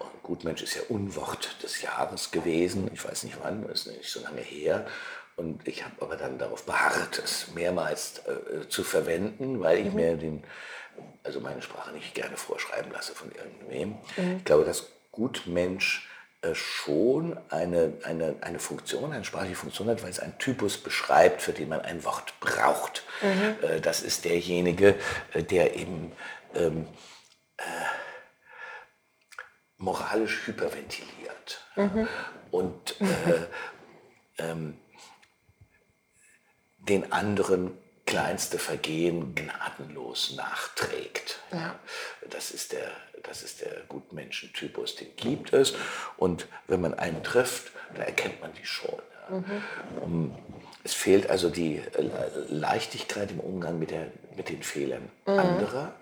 [0.00, 2.90] Und Gutmensch ist ja Unwort des Jahres gewesen.
[2.92, 4.84] Ich weiß nicht wann, ist nicht so lange her.
[5.36, 10.16] Und ich habe aber dann darauf beharrt, es mehrmals äh, zu verwenden, weil ich mir
[10.16, 10.42] den,
[11.22, 13.96] also meine Sprache nicht gerne vorschreiben lasse von irgendwem.
[14.38, 16.08] Ich glaube, dass Gutmensch
[16.52, 21.52] schon eine, eine, eine Funktion, eine sprachliche Funktion hat, weil es einen Typus beschreibt, für
[21.52, 23.04] den man ein Wort braucht.
[23.62, 24.96] Äh, Das ist derjenige,
[25.32, 26.12] äh, der eben
[26.54, 26.86] ähm,
[27.56, 27.62] äh,
[29.78, 31.64] moralisch hyperventiliert.
[32.50, 33.46] Und äh,
[34.42, 34.78] ähm,
[36.78, 41.40] den anderen kleinste Vergehen gnadenlos nachträgt.
[41.52, 41.74] Ja.
[42.30, 42.90] Das ist der,
[43.22, 45.74] das ist der Gutmenschentypus, den gibt es.
[46.16, 48.94] Und wenn man einen trifft, da erkennt man die schon.
[49.30, 49.42] Ja.
[50.02, 50.36] Um,
[50.82, 52.10] es fehlt also die äh,
[52.48, 55.94] Leichtigkeit im Umgang mit, der, mit den Fehlern anderer,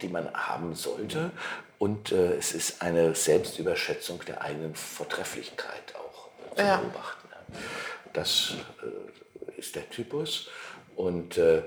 [0.00, 1.30] die man haben sollte.
[1.78, 6.78] Und äh, es ist eine Selbstüberschätzung der eigenen Vortrefflichkeit auch zu Ja.
[6.78, 7.28] beobachten.
[8.14, 10.48] Das äh, ist der Typus.
[10.98, 11.62] Und äh,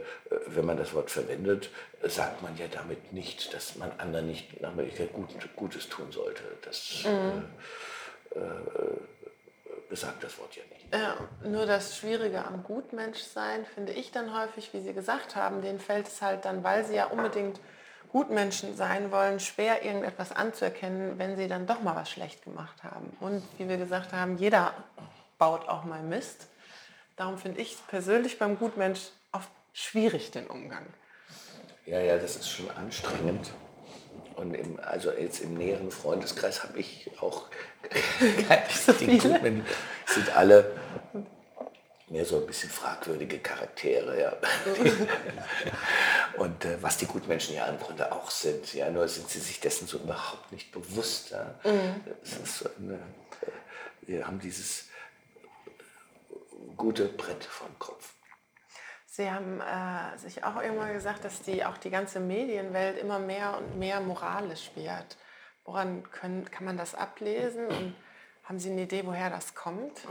[0.48, 1.70] wenn man das Wort verwendet,
[2.04, 6.12] äh, sagt man ja damit nicht, dass man anderen nicht nach Möglichkeit Gut, Gutes tun
[6.12, 6.44] sollte.
[6.64, 8.42] Das äh, äh,
[9.90, 10.94] besagt das Wort ja nicht.
[10.94, 11.16] Ja,
[11.48, 16.10] nur das Schwierige am Gutmenschsein finde ich dann häufig, wie Sie gesagt haben, denen fällt
[16.10, 17.62] es halt dann, weil sie ja unbedingt
[18.12, 23.16] Gutmenschen sein wollen, schwer irgendetwas anzuerkennen, wenn sie dann doch mal was schlecht gemacht haben.
[23.22, 24.74] Und wie wir gesagt haben, jeder
[25.38, 26.51] baut auch mal Mist.
[27.22, 30.88] Darum finde ich persönlich beim Gutmensch oft schwierig den Umgang.
[31.86, 33.52] Ja, ja, das ist schon anstrengend.
[34.38, 37.46] Und im, also jetzt im näheren Freundeskreis habe ich auch
[38.50, 39.36] richtigen viele?
[39.36, 39.66] Gutmenschen.
[40.08, 40.72] Sind alle
[42.10, 44.34] mehr so ein bisschen fragwürdige Charaktere, ja.
[46.38, 49.60] Und äh, was die Gutmenschen ja im Grunde auch sind, ja, nur sind sie sich
[49.60, 51.30] dessen so überhaupt nicht bewusst.
[51.30, 51.54] Ja.
[52.24, 54.86] Es ist so eine, äh, wir haben dieses
[56.82, 58.16] gute Brett vom Kopf.
[59.06, 63.56] Sie haben äh, sich auch irgendwann gesagt, dass die, auch die ganze Medienwelt immer mehr
[63.58, 65.18] und mehr moralisch wird.
[65.64, 67.96] Woran können, kann man das ablesen und
[68.46, 70.08] haben Sie eine Idee, woher das kommt?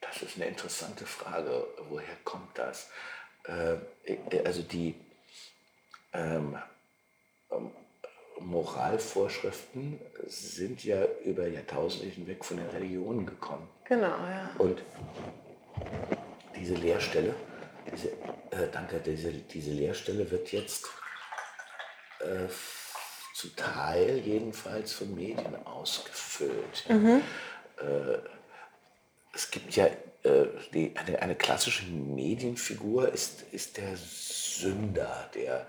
[0.00, 1.66] Das ist eine interessante Frage.
[1.88, 2.90] Woher kommt das?
[3.44, 3.78] Äh,
[4.44, 4.94] also die
[6.12, 6.56] ähm,
[8.40, 13.68] Moralvorschriften sind ja über Jahrtausende hinweg von den Religionen gekommen.
[13.84, 14.50] Genau, ja.
[14.58, 14.82] Und
[16.56, 17.34] diese Lehrstelle,
[17.92, 20.86] diese, äh, danke, diese, diese Lehrstelle wird jetzt
[22.20, 22.48] äh,
[23.34, 26.84] zu Teil jedenfalls von Medien ausgefüllt.
[26.88, 27.22] Mhm.
[27.78, 28.18] Äh,
[29.34, 35.66] es gibt ja äh, die, eine, eine, klassische Medienfigur ist, ist der Sünder, der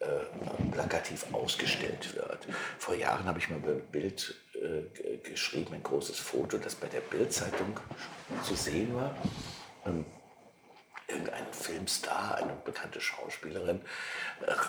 [0.00, 2.46] äh, plakativ ausgestellt wird.
[2.78, 7.00] Vor Jahren habe ich mal ein Bild äh, geschrieben, ein großes Foto, das bei der
[7.00, 7.78] Bildzeitung
[8.44, 9.16] zu sehen war.
[9.86, 10.04] Ähm,
[11.08, 13.80] irgendein Filmstar, eine bekannte Schauspielerin,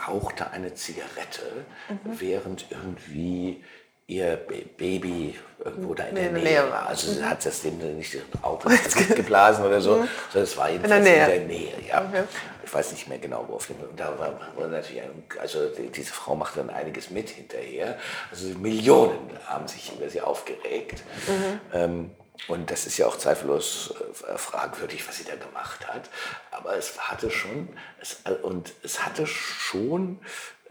[0.08, 2.20] rauchte eine Zigarette, mhm.
[2.20, 3.64] während irgendwie
[4.10, 4.38] ihr
[4.78, 6.88] Baby irgendwo da in der Nähe, Nähe war.
[6.88, 7.30] Also sie mhm.
[7.30, 8.70] hat das dem nicht Auto
[9.16, 10.08] geblasen oder so, mhm.
[10.32, 11.36] sondern es war jedenfalls in der Nähe.
[11.36, 12.06] In der Nähe ja.
[12.08, 12.24] Okay.
[12.64, 13.76] Ich weiß nicht mehr genau, wo auf dem.
[13.96, 17.98] Da war, war natürlich ein, also diese Frau machte dann einiges mit hinterher.
[18.32, 21.04] Also Millionen haben sich über sie aufgeregt.
[21.28, 21.62] Mhm.
[21.74, 22.12] Ähm,
[22.48, 23.94] und das ist ja auch zweifellos
[24.28, 26.10] äh, fragwürdig, was sie da gemacht hat.
[26.52, 27.70] Aber es hatte schon,
[28.02, 30.20] es, und es hatte schon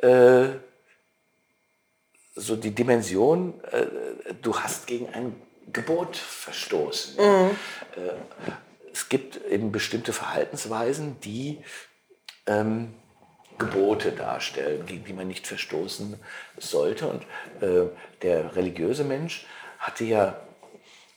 [0.00, 0.48] äh,
[2.38, 3.86] so die Dimension, äh,
[4.40, 5.34] du hast gegen ein
[5.72, 7.16] Gebot verstoßen.
[7.16, 7.50] Mhm.
[7.96, 8.50] Äh,
[8.92, 11.58] es gibt eben bestimmte Verhaltensweisen, die
[12.46, 12.94] ähm,
[13.58, 16.18] Gebote darstellen, gegen die man nicht verstoßen
[16.56, 17.08] sollte.
[17.08, 17.22] Und
[17.60, 17.88] äh,
[18.22, 19.46] der religiöse Mensch
[19.78, 20.40] hatte ja,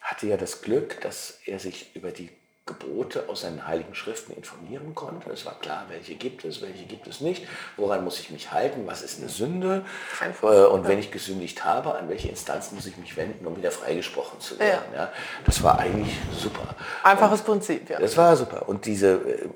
[0.01, 2.29] hatte ja das Glück, dass er sich über die
[2.67, 5.31] Gebote aus seinen heiligen Schriften informieren konnte.
[5.31, 8.85] Es war klar, welche gibt es, welche gibt es nicht, woran muss ich mich halten,
[8.85, 9.83] was ist eine Sünde
[10.43, 13.71] äh, und wenn ich gesündigt habe, an welche Instanz muss ich mich wenden, um wieder
[13.71, 14.93] freigesprochen zu werden.
[14.93, 15.05] Ja.
[15.05, 15.11] ja.
[15.43, 16.75] Das war eigentlich super.
[17.01, 17.99] Einfaches und Prinzip, ja.
[17.99, 18.69] Das war super.
[18.69, 19.13] Und diese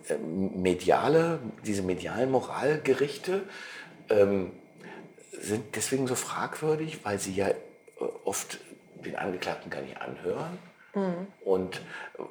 [0.10, 3.44] äh, mediale, diese medialen Moralgerichte
[4.10, 4.52] ähm,
[5.32, 7.56] sind deswegen so fragwürdig, weil sie ja äh,
[8.24, 8.58] oft
[8.96, 10.58] den Angeklagten gar nicht anhören
[10.96, 11.28] Mhm.
[11.44, 11.82] Und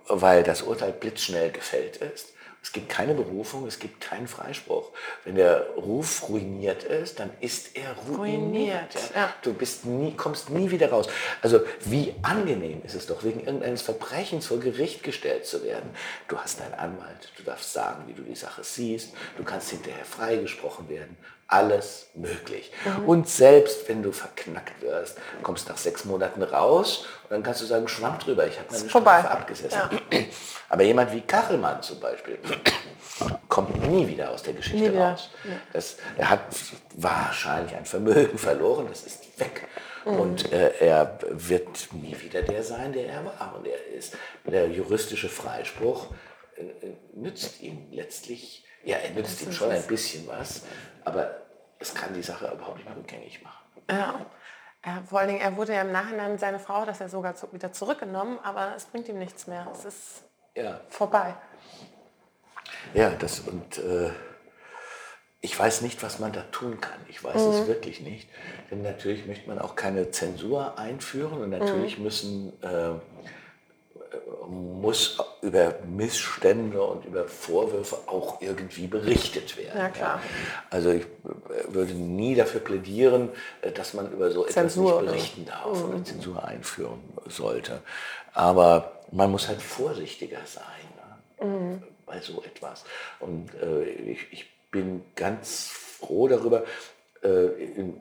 [0.08, 2.34] weil das Urteil blitzschnell gefällt ist.
[2.64, 4.92] Es gibt keine Berufung, es gibt keinen Freispruch.
[5.24, 8.16] Wenn der Ruf ruiniert ist, dann ist er ruiniert.
[8.18, 9.34] ruiniert ja.
[9.42, 11.06] Du bist nie, kommst nie wieder raus.
[11.42, 15.90] Also wie angenehm ist es doch, wegen irgendeines Verbrechens vor Gericht gestellt zu werden.
[16.26, 20.06] Du hast einen Anwalt, du darfst sagen, wie du die Sache siehst, du kannst hinterher
[20.06, 21.18] freigesprochen werden
[21.54, 22.72] alles möglich.
[22.84, 23.08] Mhm.
[23.08, 27.66] Und selbst wenn du verknackt wirst, kommst nach sechs Monaten raus und dann kannst du
[27.66, 29.20] sagen, schwamm drüber, ich habe meine vorbei.
[29.20, 29.80] Strafe abgesessen.
[30.10, 30.18] Ja.
[30.68, 32.38] Aber jemand wie Kachelmann zum Beispiel
[33.48, 35.30] kommt nie wieder aus der Geschichte nie raus.
[35.72, 36.40] Das, er hat
[36.96, 39.68] wahrscheinlich ein Vermögen verloren, das ist weg.
[40.04, 40.20] Mhm.
[40.20, 43.54] Und äh, er wird nie wieder der sein, der er war.
[43.56, 46.08] Und er ist, der juristische Freispruch
[46.56, 50.62] äh, äh nützt ihm letztlich, ja, er nützt ihm schon ein bisschen was,
[51.04, 51.43] aber
[51.84, 53.64] es kann die Sache überhaupt nicht mehr rückgängig machen.
[53.90, 54.26] Ja.
[55.08, 57.50] Vor allen Dingen, er wurde ja im Nachhinein, seine Frau hat das ja sogar zu,
[57.52, 59.66] wieder zurückgenommen, aber es bringt ihm nichts mehr.
[59.72, 60.24] Es ist
[60.54, 60.80] ja.
[60.90, 61.34] vorbei.
[62.92, 64.10] Ja, das und äh,
[65.40, 66.98] ich weiß nicht, was man da tun kann.
[67.08, 67.50] Ich weiß mhm.
[67.52, 68.28] es wirklich nicht.
[68.70, 72.04] Denn natürlich möchte man auch keine Zensur einführen und natürlich mhm.
[72.04, 72.92] müssen äh,
[74.48, 79.78] muss über Missstände und über Vorwürfe auch irgendwie berichtet werden.
[79.78, 80.20] Ja, klar.
[80.70, 81.06] Also ich
[81.68, 83.30] würde nie dafür plädieren,
[83.74, 85.88] dass man über so Zensur, etwas nicht berichten darf mhm.
[85.88, 87.80] oder Zensur einführen sollte.
[88.32, 90.64] Aber man muss halt vorsichtiger sein
[91.40, 91.46] ne?
[91.46, 91.82] mhm.
[92.06, 92.84] bei so etwas.
[93.20, 96.64] Und äh, ich, ich bin ganz froh darüber,
[97.22, 97.48] äh,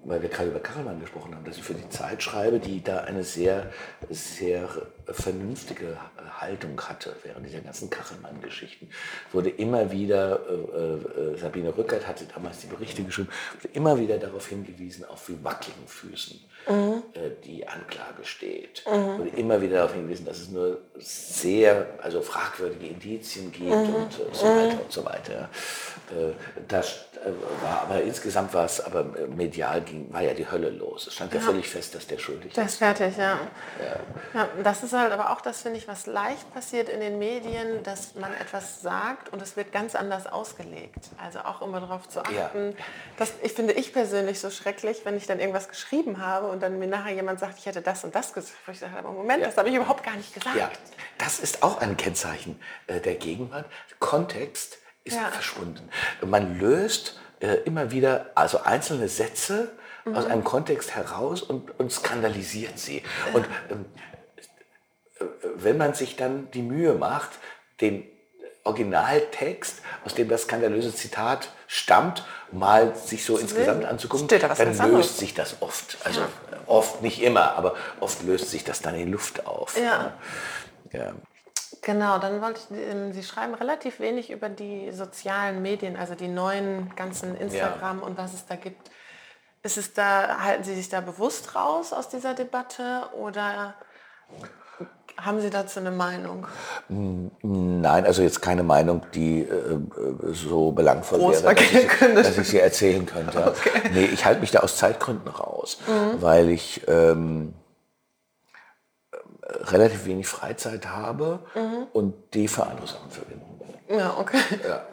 [0.03, 3.01] weil wir gerade über Kachelmann gesprochen haben, dass ich für die Zeit schreibe, die da
[3.01, 3.71] eine sehr,
[4.09, 4.67] sehr
[5.05, 5.97] vernünftige
[6.43, 8.89] Haltung hatte während dieser ganzen Kachelmann-Geschichten.
[9.31, 14.17] Wurde immer wieder, äh, äh, Sabine Rückert hatte damals die Berichte geschrieben, wurde immer wieder
[14.17, 16.39] darauf hingewiesen, auf wie wackeligen Füßen
[16.69, 17.03] mhm.
[17.13, 18.83] äh, die Anklage steht.
[18.85, 19.19] Mhm.
[19.19, 23.95] Wurde immer wieder darauf hingewiesen, dass es nur sehr, also fragwürdige Indizien gibt mhm.
[23.95, 25.49] und so weiter und so weiter.
[26.11, 26.33] Äh,
[26.67, 27.12] das äh,
[27.61, 31.07] war, aber insgesamt war es, aber medial ging, war ja die Hölle los.
[31.07, 32.57] Es stand ja, ja völlig fest, dass der schuldig ist.
[32.57, 33.39] Der ist fertig, ja.
[33.79, 33.99] ja.
[34.33, 34.49] ja.
[34.63, 38.15] Das ist halt aber auch das, finde ich, was leicht passiert in den Medien, dass
[38.15, 41.09] man etwas sagt und es wird ganz anders ausgelegt.
[41.21, 42.71] Also auch immer darauf zu achten.
[42.71, 42.85] Ja.
[43.17, 46.79] Das ich finde ich persönlich so schrecklich, wenn ich dann irgendwas geschrieben habe und dann
[46.79, 48.53] mir nachher jemand sagt, ich hätte das und das gesagt.
[48.71, 50.55] Ich sage, aber Moment, das habe ich überhaupt gar nicht gesagt.
[50.55, 50.71] Ja,
[51.17, 53.65] das ist auch ein Kennzeichen äh, der Gegenwart.
[53.99, 55.29] Kontext ist ja.
[55.29, 55.89] verschwunden.
[56.25, 59.71] Man löst äh, immer wieder also einzelne Sätze
[60.05, 60.15] mhm.
[60.15, 63.03] aus einem Kontext heraus und, und skandalisiert sie.
[63.33, 63.85] Und ähm,
[65.55, 67.31] wenn man sich dann die Mühe macht,
[67.81, 68.05] den
[68.63, 74.81] Originaltext, aus dem das skandalöse Zitat stammt, mal sich so insgesamt anzugucken, da dann löst
[74.81, 75.19] anderes.
[75.19, 75.97] sich das oft.
[76.05, 76.21] Also
[76.65, 79.77] oft, nicht immer, aber oft löst sich das dann in Luft auf.
[79.77, 80.13] Ja.
[80.93, 81.13] Ja.
[81.83, 86.29] Genau, dann wollte ich, ähm, Sie schreiben relativ wenig über die sozialen Medien, also die
[86.29, 88.89] neuen ganzen Instagram und was es da gibt.
[89.63, 93.75] Ist es da, halten Sie sich da bewusst raus aus dieser Debatte oder
[95.17, 96.47] haben Sie dazu eine Meinung?
[96.87, 102.37] Nein, also jetzt keine Meinung, die äh, äh, so belangvoll Groß wäre, dass ich, dass
[102.37, 103.53] ich sie erzählen könnte.
[103.93, 105.77] Nee, ich halte mich da aus Zeitgründen raus,
[106.19, 107.62] weil ich ähm, äh,
[109.45, 111.39] relativ wenig Freizeit habe
[111.93, 113.59] und die für andere Sachen verwenden.
[113.89, 114.39] Ja, okay.
[114.67, 114.85] Ja.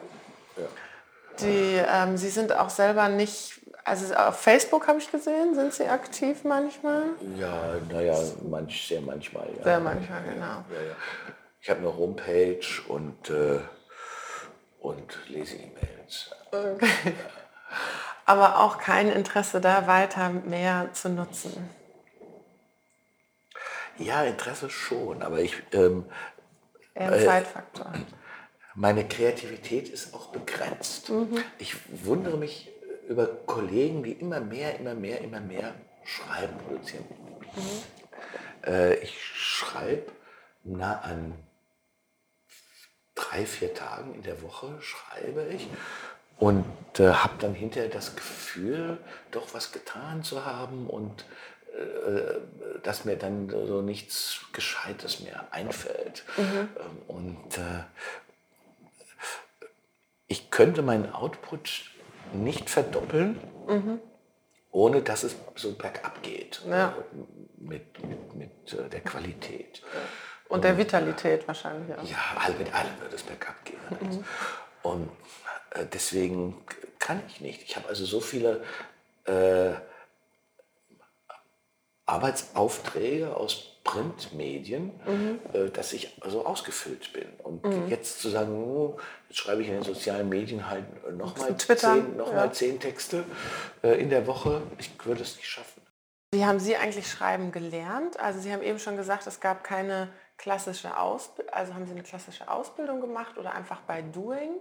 [1.39, 5.87] Die, ähm, Sie sind auch selber nicht, also auf Facebook habe ich gesehen, sind Sie
[5.87, 7.03] aktiv manchmal?
[7.37, 8.15] Ja, naja,
[8.47, 9.47] manch, sehr manchmal.
[9.57, 9.63] Ja.
[9.63, 10.45] Sehr manchmal, genau.
[10.45, 10.95] Ja, ja.
[11.61, 13.59] Ich habe eine Homepage und, äh,
[14.81, 16.31] und lese E-Mails.
[18.25, 21.69] Aber auch kein Interesse da weiter mehr zu nutzen.
[23.97, 26.05] Ja, Interesse schon, aber ich, ähm,
[26.93, 27.93] Eher ein Zeitfaktor.
[28.75, 31.11] meine Kreativität ist auch begrenzt.
[31.57, 31.75] Ich
[32.05, 32.69] wundere mich
[33.07, 35.73] über Kollegen, die immer mehr, immer mehr, immer mehr
[36.03, 37.05] schreiben, produzieren.
[38.65, 40.11] Äh, ich schreibe
[40.63, 41.33] nah an
[43.15, 45.67] drei, vier Tagen in der Woche schreibe ich
[46.37, 46.65] und
[46.99, 48.97] äh, habe dann hinterher das Gefühl,
[49.31, 51.25] doch was getan zu haben und äh,
[52.83, 56.23] dass mir dann so nichts Gescheites mehr einfällt.
[56.37, 56.67] Ähm,
[57.07, 57.83] Und äh,
[60.27, 61.91] ich könnte meinen Output
[62.33, 63.39] nicht verdoppeln,
[64.71, 66.89] ohne dass es so bergab geht Ja.
[66.89, 66.93] äh,
[67.57, 69.81] mit, mit, mit äh, der Qualität.
[70.47, 72.03] Und der Vitalität wahrscheinlich auch.
[72.03, 72.17] Ja,
[72.57, 73.79] mit allem wird es bergab gehen.
[74.05, 74.23] Also.
[74.83, 75.09] Und
[75.71, 76.65] äh, deswegen
[76.99, 77.61] kann ich nicht.
[77.63, 78.63] Ich habe also so viele
[79.25, 79.71] äh,
[82.11, 84.91] Arbeitsaufträge aus Printmedien,
[85.53, 87.27] äh, dass ich so ausgefüllt bin.
[87.43, 90.85] Und jetzt zu sagen, oh, jetzt schreibe ich in den sozialen Medien halt
[91.17, 92.35] nochmal zehn, noch ja.
[92.35, 93.23] mal zehn Texte
[93.81, 95.81] äh, in der Woche, ich würde es nicht schaffen.
[96.33, 98.19] Wie haben Sie eigentlich Schreiben gelernt?
[98.19, 101.53] Also Sie haben eben schon gesagt, es gab keine klassische Ausbildung.
[101.53, 104.51] Also haben Sie eine klassische Ausbildung gemacht oder einfach bei Doing?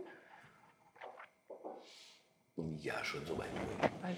[2.79, 3.49] Ja, schon so weit.
[4.03, 4.17] Bei,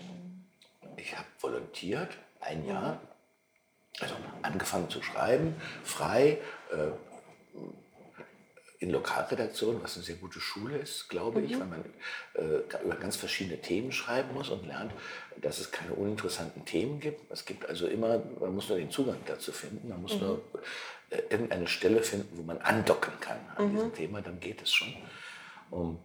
[0.97, 3.01] Ich habe volontiert, ein Jahr,
[4.01, 6.39] also angefangen zu schreiben, frei,
[6.71, 6.93] äh,
[8.83, 11.85] in Lokalredaktion, was eine sehr gute Schule ist, glaube ich, weil man
[12.35, 14.93] äh, über ganz verschiedene Themen schreiben muss und lernt,
[15.41, 17.31] dass es keine uninteressanten Themen gibt.
[17.31, 20.43] Es gibt also immer, man muss nur den Zugang dazu finden, man muss nur
[21.11, 24.93] äh, irgendeine Stelle finden, wo man andocken kann an diesem Thema, dann geht es schon.
[25.73, 25.99] Ähm,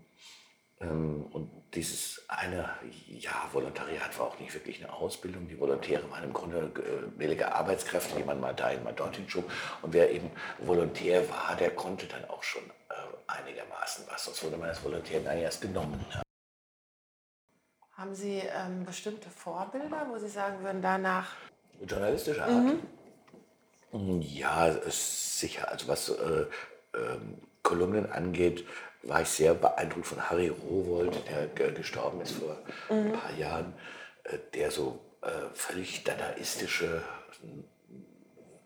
[0.80, 2.70] und dieses eine
[3.08, 5.48] Jahr Volontariat war auch nicht wirklich eine Ausbildung.
[5.48, 9.50] Die Volontäre waren im Grunde äh, billige Arbeitskräfte, die man mal dahin, mal dorthin schob.
[9.82, 12.94] Und wer eben Volontär war, der konnte dann auch schon äh,
[13.28, 14.26] einigermaßen was.
[14.26, 16.06] Sonst wurde man als Volontär gar nicht erst genommen.
[16.14, 16.22] Ja.
[17.94, 21.32] haben Sie ähm, bestimmte Vorbilder, wo Sie sagen würden, danach
[21.86, 22.76] Journalistische Art?
[24.22, 25.70] Ja, ist sicher.
[25.70, 26.46] Also was äh,
[26.96, 28.66] ähm, Kolumnen angeht,
[29.08, 32.58] war ich sehr beeindruckt von Harry Rowold, der ge- gestorben ist vor
[32.90, 33.74] ein paar Jahren,
[34.26, 37.02] äh, der so äh, völlig dadaistische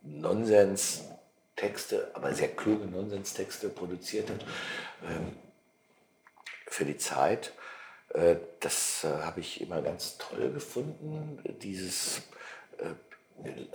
[0.03, 4.45] Nonsens-Texte, aber sehr kluge Nonsens-Texte produziert hat
[5.07, 5.35] ähm,
[6.67, 7.53] für die Zeit.
[8.09, 12.21] Äh, das äh, habe ich immer ganz toll gefunden, dieses
[12.79, 12.93] äh,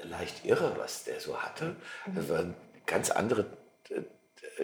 [0.04, 1.76] leicht irre, was der so hatte.
[2.14, 2.54] Das war eine
[2.86, 3.46] ganz andere,
[3.90, 4.02] äh,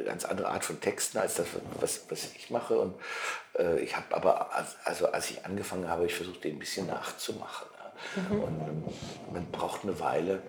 [0.05, 1.47] ganz andere Art von Texten als das,
[1.81, 2.79] was, was ich mache.
[2.79, 2.95] Und
[3.59, 6.87] äh, ich habe aber, als- also als ich angefangen habe, ich versucht, den ein bisschen
[6.87, 7.69] nachzumachen.
[8.17, 8.37] Ja.
[8.37, 8.85] Und ähm,
[9.33, 10.43] man braucht eine Weile,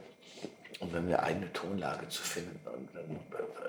[0.80, 2.60] um eine eigene Tonlage zu finden.
[2.68, 3.20] Und dann,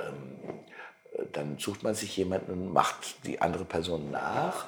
[0.01, 4.66] ähm, dann sucht man sich jemanden und macht die andere Person nach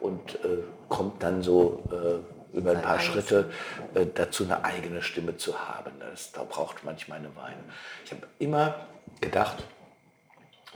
[0.00, 3.50] und äh, kommt dann so äh, über ein paar Schritte
[3.94, 5.92] äh, dazu, eine eigene Stimme zu haben.
[5.98, 7.58] Das, da braucht manchmal eine Weile.
[8.04, 8.86] Ich habe immer
[9.20, 9.64] gedacht,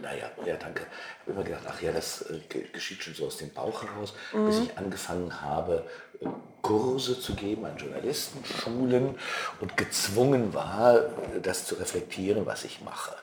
[0.02, 0.82] naja, ja, danke.
[0.82, 3.82] Ich habe immer gedacht, ach ja, das äh, ge- geschieht schon so aus dem Bauch
[3.82, 5.86] heraus, bis ich angefangen habe,
[6.20, 6.26] äh,
[6.60, 9.16] Kurse zu geben an Journalistenschulen
[9.60, 13.14] und gezwungen war, äh, das zu reflektieren, was ich mache.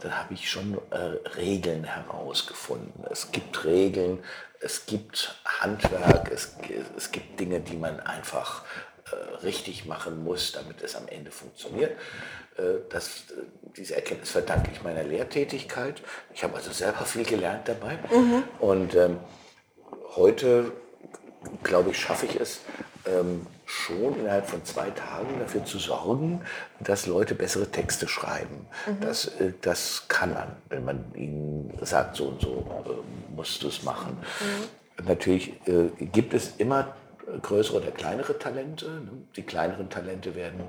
[0.00, 0.96] Dann habe ich schon äh,
[1.36, 3.04] Regeln herausgefunden.
[3.10, 4.22] Es gibt Regeln,
[4.60, 6.56] es gibt Handwerk, es,
[6.96, 8.64] es gibt Dinge, die man einfach
[9.42, 11.92] richtig machen muss, damit es am Ende funktioniert.
[12.56, 13.24] Äh, das,
[13.76, 16.02] diese Erkenntnis verdanke ich meiner Lehrtätigkeit.
[16.34, 17.98] Ich habe also selber viel gelernt dabei.
[18.10, 18.44] Mhm.
[18.60, 19.18] Und ähm,
[20.16, 20.72] heute,
[21.62, 22.60] glaube ich, schaffe ich es,
[23.06, 26.40] ähm, schon innerhalb von zwei Tagen dafür zu sorgen,
[26.80, 28.66] dass Leute bessere Texte schreiben.
[28.86, 29.00] Mhm.
[29.00, 33.68] Das, äh, das kann man, wenn man ihnen sagt, so und so äh, musst du
[33.68, 34.16] es machen.
[34.40, 35.06] Mhm.
[35.06, 36.96] Natürlich äh, gibt es immer
[37.42, 38.86] größere oder kleinere Talente.
[38.86, 39.10] Ne?
[39.36, 40.68] Die kleineren Talente werden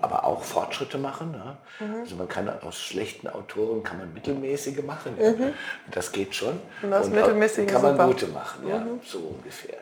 [0.00, 1.34] aber auch Fortschritte machen.
[1.34, 1.58] Ja?
[1.84, 2.00] Mhm.
[2.00, 5.16] Also man kann aus schlechten Autoren kann man mittelmäßige machen.
[5.20, 5.32] Ja?
[5.32, 5.52] Mhm.
[5.90, 6.58] Das geht schon.
[6.82, 8.06] Und aus mittelmäßigen kann man super.
[8.06, 9.00] gute machen, ja, mhm.
[9.04, 9.78] so ungefähr.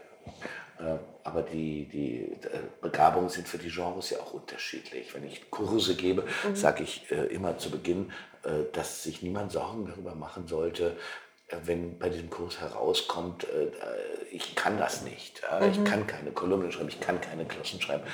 [0.78, 5.14] Äh, aber die, die äh, Begabungen sind für die Genres ja auch unterschiedlich.
[5.14, 6.56] Wenn ich Kurse gebe, mhm.
[6.56, 8.12] sage ich äh, immer zu Beginn,
[8.72, 10.96] dass sich niemand Sorgen darüber machen sollte,
[11.64, 13.46] wenn bei diesem Kurs herauskommt,
[14.30, 15.42] ich kann das nicht.
[15.70, 15.84] Ich mhm.
[15.84, 18.04] kann keine Kolumnen schreiben, ich kann keine Glossen schreiben.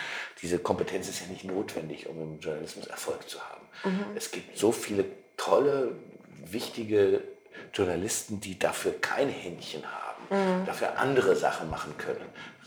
[0.40, 3.66] Diese Kompetenz ist ja nicht notwendig, um im Journalismus Erfolg zu haben.
[3.84, 4.04] Mhm.
[4.14, 5.04] Es gibt so viele
[5.36, 5.96] tolle,
[6.44, 7.22] wichtige
[7.72, 10.66] Journalisten, die dafür kein Händchen haben mhm.
[10.66, 12.24] dafür andere Sachen machen können.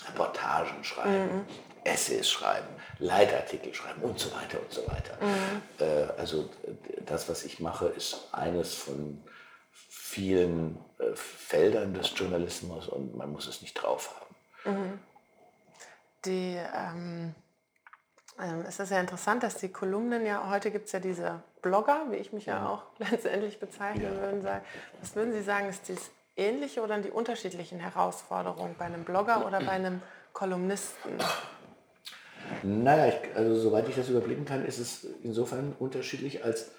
[0.08, 1.46] Reportagen schreiben, mhm.
[1.84, 2.68] Essays schreiben,
[3.00, 5.18] Leitartikel schreiben und so weiter und so weiter.
[5.22, 5.62] Mhm.
[5.80, 6.50] Äh, also
[7.06, 9.22] das, was ich mache, ist eines von
[10.18, 14.20] vielen äh, Feldern des Journalismus und man muss es nicht drauf
[14.66, 14.76] haben.
[14.76, 15.00] Mhm.
[16.26, 17.36] Die, ähm,
[18.42, 22.08] ähm, es ist ja interessant, dass die Kolumnen ja, heute gibt es ja diese Blogger,
[22.10, 24.20] wie ich mich ja, ja auch letztendlich bezeichnen ja.
[24.20, 24.62] würde.
[25.02, 29.60] Was würden Sie sagen, ist dies ähnliche oder die unterschiedlichen Herausforderungen bei einem Blogger oder
[29.60, 30.02] bei einem
[30.34, 31.12] Kolumnisten?
[32.64, 36.72] Naja, ich, also soweit ich das überblicken kann, ist es insofern unterschiedlich, als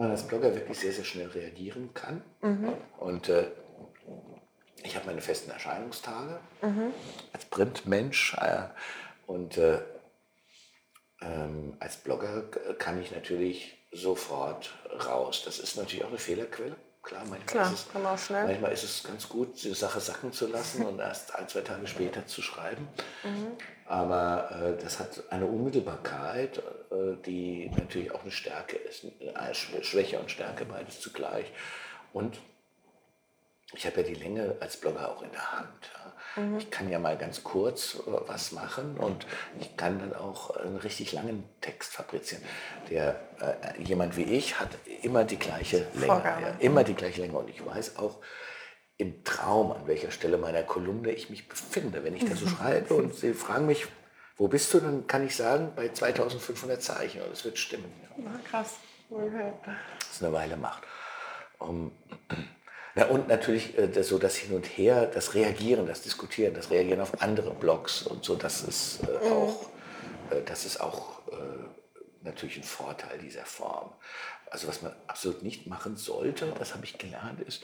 [0.00, 2.22] man als Blogger wirklich sehr, sehr schnell reagieren kann.
[2.40, 2.72] Mhm.
[2.98, 3.46] Und äh,
[4.82, 6.92] ich habe meine festen Erscheinungstage mhm.
[7.32, 8.34] als Printmensch.
[8.40, 8.62] Äh,
[9.26, 9.80] und äh,
[11.20, 12.44] ähm, als Blogger
[12.78, 14.74] kann ich natürlich sofort
[15.06, 15.42] raus.
[15.44, 16.76] Das ist natürlich auch eine Fehlerquelle.
[17.02, 20.84] Klar, manchmal, Klar, ist es, manchmal ist es ganz gut, die Sache sacken zu lassen
[20.86, 22.88] und erst ein, zwei Tage später zu schreiben.
[23.24, 23.56] Mhm.
[23.90, 29.04] Aber äh, das hat eine Unmittelbarkeit, äh, die natürlich auch eine Stärke ist.
[29.34, 31.46] Eine Schwäche und Stärke beides zugleich.
[32.12, 32.38] Und
[33.74, 35.90] ich habe ja die Länge als Blogger auch in der Hand.
[36.36, 36.58] Mhm.
[36.58, 39.26] Ich kann ja mal ganz kurz äh, was machen und
[39.58, 42.44] ich kann dann auch einen richtig langen Text fabrizieren.
[42.90, 44.70] Der, äh, jemand wie ich hat
[45.02, 46.22] immer die gleiche Länge.
[46.24, 47.36] Ja, immer die gleiche Länge.
[47.36, 48.18] Und ich weiß auch
[49.00, 52.04] im Traum, an welcher Stelle meiner Kolumne ich mich befinde.
[52.04, 53.86] Wenn ich da so schreibe und sie fragen mich,
[54.36, 57.22] wo bist du, dann kann ich sagen, bei 2500 Zeichen.
[57.22, 57.92] Und es wird stimmen.
[58.16, 58.24] Ja.
[58.50, 58.76] krass.
[59.10, 59.52] Okay.
[59.98, 60.82] Das ist eine Weile macht.
[61.58, 61.92] Um,
[62.94, 66.70] ja, und natürlich äh, das, so das Hin und Her, das Reagieren, das Diskutieren, das
[66.70, 69.32] Reagieren auf andere Blogs und so, das ist äh, mhm.
[69.32, 69.66] auch,
[70.30, 71.34] äh, das ist auch äh,
[72.22, 73.90] natürlich ein Vorteil dieser Form.
[74.50, 77.62] Also was man absolut nicht machen sollte, das habe ich gelernt, ist,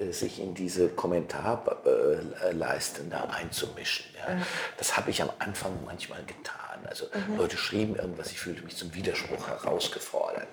[0.00, 4.06] äh, sich in diese Kommentarleisten da einzumischen.
[4.16, 4.38] Ja.
[4.78, 6.78] Das habe ich am Anfang manchmal getan.
[6.86, 7.36] Also mhm.
[7.36, 10.48] Leute schrieben irgendwas, ich fühlte mich zum Widerspruch herausgefordert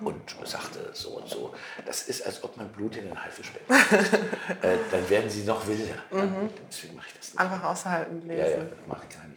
[0.00, 0.06] mhm.
[0.06, 1.52] und sagte so und so.
[1.84, 3.74] Das ist, als ob man Blut in den Haifischbecken
[4.62, 5.96] äh, Dann werden sie noch wilder.
[6.12, 6.50] Mhm.
[6.68, 7.40] Deswegen mache ich das nicht.
[7.40, 8.38] Einfach aushalten lesen.
[8.38, 9.35] Ja, ja, mache ich gar nicht.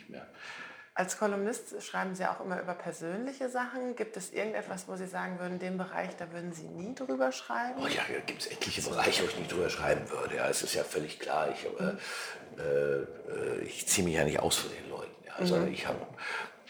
[1.00, 3.96] Als Kolumnist schreiben Sie auch immer über persönliche Sachen.
[3.96, 7.80] Gibt es irgendetwas, wo Sie sagen würden, den Bereich, da würden Sie nie drüber schreiben?
[7.82, 10.36] Oh ja, da gibt es etliche Bereiche, wo ich nicht drüber schreiben würde.
[10.36, 11.48] Ja, es ist ja völlig klar.
[11.54, 15.16] Ich, äh, äh, ich ziehe mich ja nicht aus von den Leuten.
[15.26, 15.36] Ja.
[15.36, 15.72] Also mhm.
[15.72, 16.00] ich habe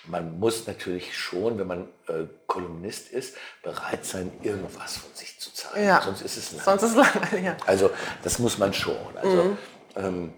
[0.06, 5.52] man muss natürlich schon, wenn man äh, Kolumnist ist, bereit sein, irgendwas von sich zu
[5.54, 5.88] zeigen.
[5.88, 6.04] Ja.
[6.04, 6.66] Sonst ist es lang.
[6.66, 7.58] Sonst ist lang, ja.
[7.66, 7.90] Also
[8.24, 9.18] das muss man schon.
[9.18, 9.58] Also mhm.
[9.96, 10.34] ähm,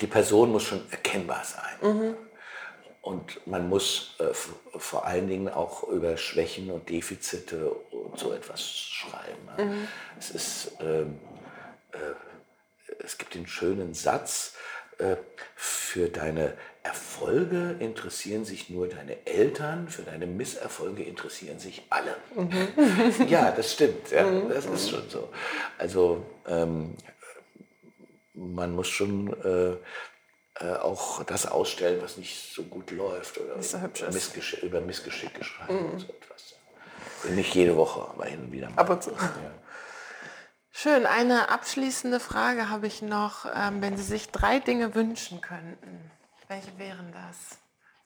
[0.00, 1.94] die Person muss schon erkennbar sein.
[1.94, 2.16] Mhm.
[3.10, 4.32] Und man muss äh,
[4.78, 9.48] vor allen Dingen auch über Schwächen und Defizite und so etwas schreiben.
[9.58, 9.88] Mhm.
[10.16, 11.18] Es, ist, ähm,
[11.90, 14.54] äh, es gibt den schönen Satz,
[14.98, 15.16] äh,
[15.56, 16.54] für deine
[16.84, 22.14] Erfolge interessieren sich nur deine Eltern, für deine Misserfolge interessieren sich alle.
[22.36, 23.26] Mhm.
[23.28, 24.50] ja, das stimmt, ja, mhm.
[24.50, 25.30] das ist schon so.
[25.78, 26.94] Also ähm,
[28.34, 29.34] man muss schon
[30.60, 35.42] äh, äh, auch das ausstellen, was nicht so gut läuft oder so Missgesch über Missgeschicke
[35.42, 35.92] schreiben mhm.
[35.92, 36.54] und so etwas.
[37.30, 38.68] Nicht jede Woche, aber hin und wieder.
[38.68, 38.78] Mal.
[38.78, 39.10] Ab und zu.
[39.10, 39.32] Ja.
[40.70, 43.46] Schön, eine abschließende Frage habe ich noch.
[43.54, 46.10] Ähm, wenn Sie sich drei Dinge wünschen könnten,
[46.48, 47.58] welche wären das?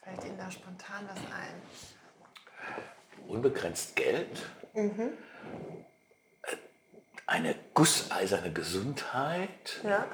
[0.02, 3.28] Fällt Ihnen da spontan was ein?
[3.28, 4.42] Unbegrenzt Geld,
[4.74, 5.12] mhm.
[7.26, 10.06] eine gusseiserne Gesundheit, ja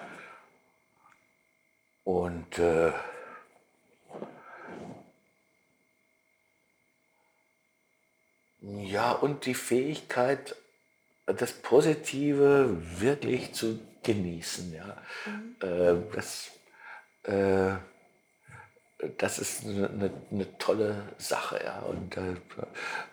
[2.04, 2.92] und äh,
[8.62, 10.56] ja, und die Fähigkeit,
[11.26, 14.74] das Positive wirklich zu genießen.
[14.74, 14.96] Ja.
[15.26, 15.56] Mhm.
[15.60, 16.50] Äh, das,
[17.24, 17.76] äh,
[19.18, 21.60] das ist eine, eine, eine, tolle Sache.
[21.64, 21.80] Ja.
[21.80, 22.16] Und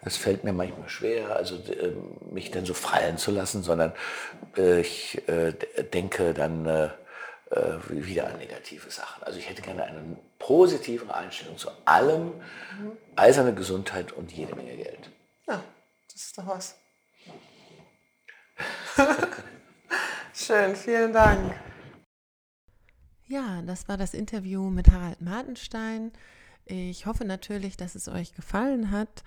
[0.03, 1.93] es äh, fällt mir manchmal schwer, also äh,
[2.31, 3.93] mich dann so fallen zu lassen, sondern
[4.57, 5.53] äh, ich äh,
[5.93, 6.91] denke dann,
[7.50, 9.24] wieder an negative Sachen.
[9.24, 12.98] Also ich hätte gerne eine positive Einstellung zu allem, mhm.
[13.16, 15.10] eiserne Gesundheit und jede Menge Geld.
[15.48, 15.64] Ja,
[16.12, 16.76] das ist doch was.
[20.34, 21.56] Schön, vielen Dank.
[23.28, 26.12] Ja, das war das Interview mit Harald Martenstein.
[26.66, 29.24] Ich hoffe natürlich, dass es euch gefallen hat.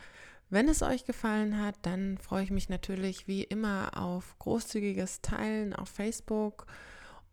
[0.48, 5.74] Wenn es euch gefallen hat, dann freue ich mich natürlich wie immer auf großzügiges Teilen
[5.74, 6.66] auf Facebook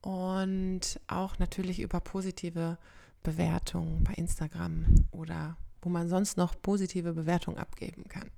[0.02, 2.78] und auch natürlich über positive
[3.24, 8.30] Bewertungen bei Instagram oder wo man sonst noch positive Bewertungen abgeben kann.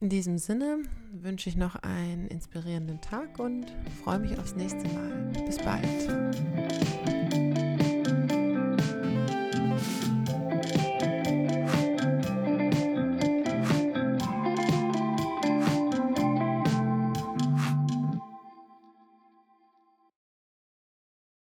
[0.00, 0.78] In diesem Sinne
[1.12, 3.66] wünsche ich noch einen inspirierenden Tag und
[4.02, 5.32] freue mich aufs nächste Mal.
[5.46, 7.13] Bis bald.